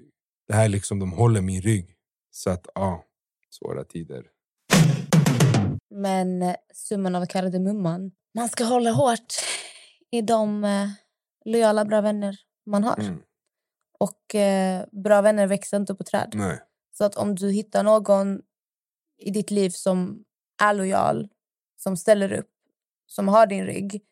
[0.48, 1.96] det här är liksom, de håller min rygg.
[2.30, 3.04] Så att, ja,
[3.50, 4.26] svåra tider.
[5.94, 8.12] Men eh, summan av kardemumman.
[8.34, 9.34] Man ska hålla hårt
[10.10, 10.88] i de eh,
[11.44, 13.00] lojala, bra vänner man har.
[13.00, 13.22] Mm.
[13.98, 16.32] Och eh, bra vänner växer inte på träd.
[16.34, 16.58] Nej.
[16.92, 18.40] Så att om du hittar någon
[19.18, 20.24] i ditt liv som
[20.62, 21.28] är lojal,
[21.76, 22.50] som ställer upp,
[23.06, 24.02] som har din rygg.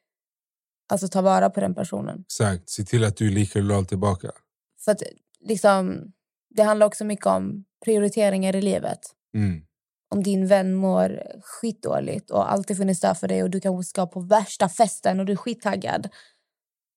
[0.89, 2.21] Alltså ta vara på den personen.
[2.21, 2.69] Exakt.
[2.71, 4.31] Se till att du är lika lojal tillbaka.
[4.85, 5.03] För att
[5.41, 6.13] liksom,
[6.51, 8.99] det handlar också mycket om prioriteringar i livet.
[9.35, 9.63] Mm.
[10.11, 14.07] om din vän mår skitdåligt och alltid funnits där för dig och du kanske ska
[14.07, 16.09] på värsta festen och du är skittaggad.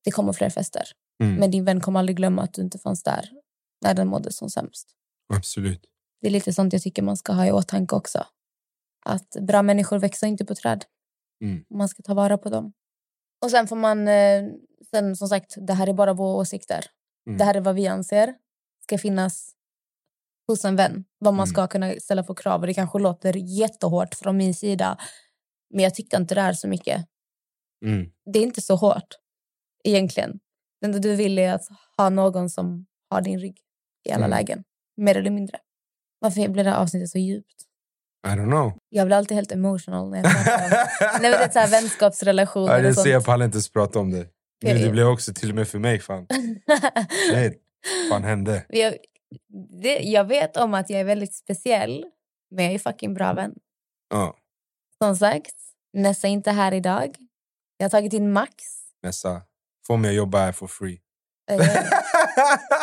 [0.04, 0.84] Det kommer fler fester.
[1.24, 1.36] Mm.
[1.36, 3.30] Men din vän kommer aldrig glömma att du inte fanns där
[3.82, 4.90] när den mådde som sämst.
[5.34, 5.86] Absolut.
[6.22, 8.26] Det är lite sånt jag tycker man ska ha i åtanke också.
[9.06, 10.86] Att bra människor växer inte på träd.
[11.44, 11.64] Mm.
[11.70, 12.74] Man ska ta vara på dem.
[13.42, 14.08] Och sen får man...
[14.08, 14.44] eh,
[14.92, 16.86] Sen som sagt, det här är bara våra åsikter.
[17.28, 17.38] Mm.
[17.38, 18.34] Det här är vad vi anser
[18.84, 19.52] ska finnas
[20.48, 21.06] hos en vän.
[21.20, 21.54] Vad man Mm.
[21.54, 22.62] ska kunna ställa för krav.
[22.62, 24.98] Och det kanske låter jättehårt från min sida.
[25.74, 27.06] Men jag tycker inte det är så mycket.
[27.86, 28.12] Mm.
[28.34, 29.16] Det är inte så hårt
[29.84, 30.40] egentligen.
[30.82, 31.66] Det enda du vill är att
[31.98, 33.58] ha någon som har din rygg
[34.04, 34.38] i alla Mm.
[34.38, 34.64] lägen.
[34.98, 35.60] Mer eller mindre.
[36.20, 37.64] Varför blir det här avsnittet så djupt?
[38.28, 38.74] I don't know.
[38.90, 40.70] Jag blir alltid helt emotional när jag pratar om
[41.22, 43.26] Nej, men det är vänskapsrelationer Ja, det och ser jag sånt.
[43.26, 44.28] pallar inte ens prata om det.
[44.64, 46.00] Nu, det blev också till och med för mig.
[46.00, 46.28] Fan.
[47.34, 47.62] Shit.
[48.10, 48.66] fan hände?
[48.70, 48.94] jag,
[49.82, 52.06] det, jag vet om att jag är väldigt speciell,
[52.52, 53.54] men jag är fucking bra vän.
[54.10, 54.36] Ja,
[55.04, 55.56] Som sagt,
[55.94, 57.16] Nessa är inte här idag.
[57.78, 58.54] Jag har tagit in Max.
[59.04, 59.42] Nessa.
[59.88, 61.02] Få mig att jobba här for free.
[61.52, 61.58] Eh,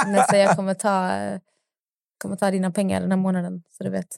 [0.07, 1.41] Nessa, jag kommer ta, eh,
[2.18, 4.16] kommer ta dina pengar den här månaden, så du vet.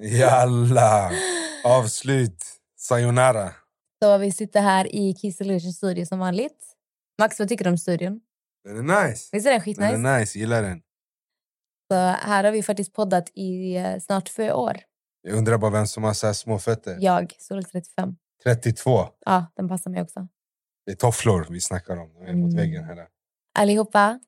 [0.00, 1.10] Jalla!
[1.64, 2.44] Avslut.
[2.78, 3.52] Sayonara.
[4.02, 6.74] Så vi sitter här i Kiss Illusion studio som vanligt.
[7.18, 8.20] Max, vad tycker du om studion?
[8.64, 9.28] Den är nice.
[9.32, 9.94] Visst är den Den skitnice?
[9.94, 10.82] är nice, gillar den.
[11.90, 14.76] Så här har vi faktiskt poddat i eh, snart två år.
[15.22, 16.96] Jag undrar bara vem som har så här små fötter.
[17.00, 18.16] Jag, Sol 35.
[18.42, 19.08] 32.
[19.26, 20.28] Ja, den passar mig också.
[20.86, 22.12] Det är tofflor vi snackar om.
[22.14, 22.56] De är mot Mm.
[22.56, 23.06] väggen här.
[23.58, 24.20] Allihopa,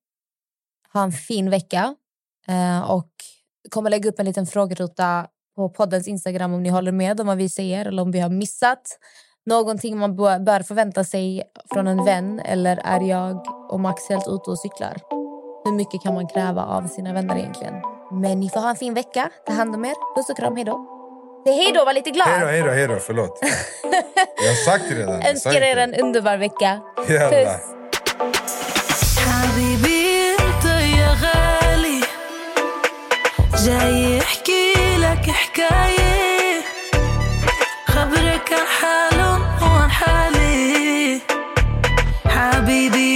[0.92, 1.96] ha en fin vecka.
[2.48, 3.10] Eh, och
[3.70, 7.36] kommer lägga upp en liten frågeruta på poddens Instagram om ni håller med om vad
[7.36, 8.98] vi säger eller om vi har missat
[9.46, 11.42] någonting man bör förvänta sig
[11.72, 14.96] från en vän eller är jag och Max helt ute och cyklar?
[15.64, 17.74] Hur mycket kan man kräva av sina vänner egentligen?
[18.12, 19.30] Men ni får ha en fin vecka.
[19.46, 19.94] Ta hand om er.
[20.16, 20.56] Puss och kram.
[20.56, 20.92] Hej då.
[21.46, 22.28] Hej då, var lite glad.
[22.28, 22.96] Hej då, hej då, hej då.
[22.96, 23.40] Förlåt.
[24.42, 25.22] Jag har sagt det redan.
[25.22, 26.80] Önskar er en underbar vecka.
[27.06, 27.76] Puss.
[33.66, 36.62] جاي يحكي لك حكاية.
[37.86, 41.20] خبرك عن حاله وعن حالي.
[42.28, 43.15] حبيبي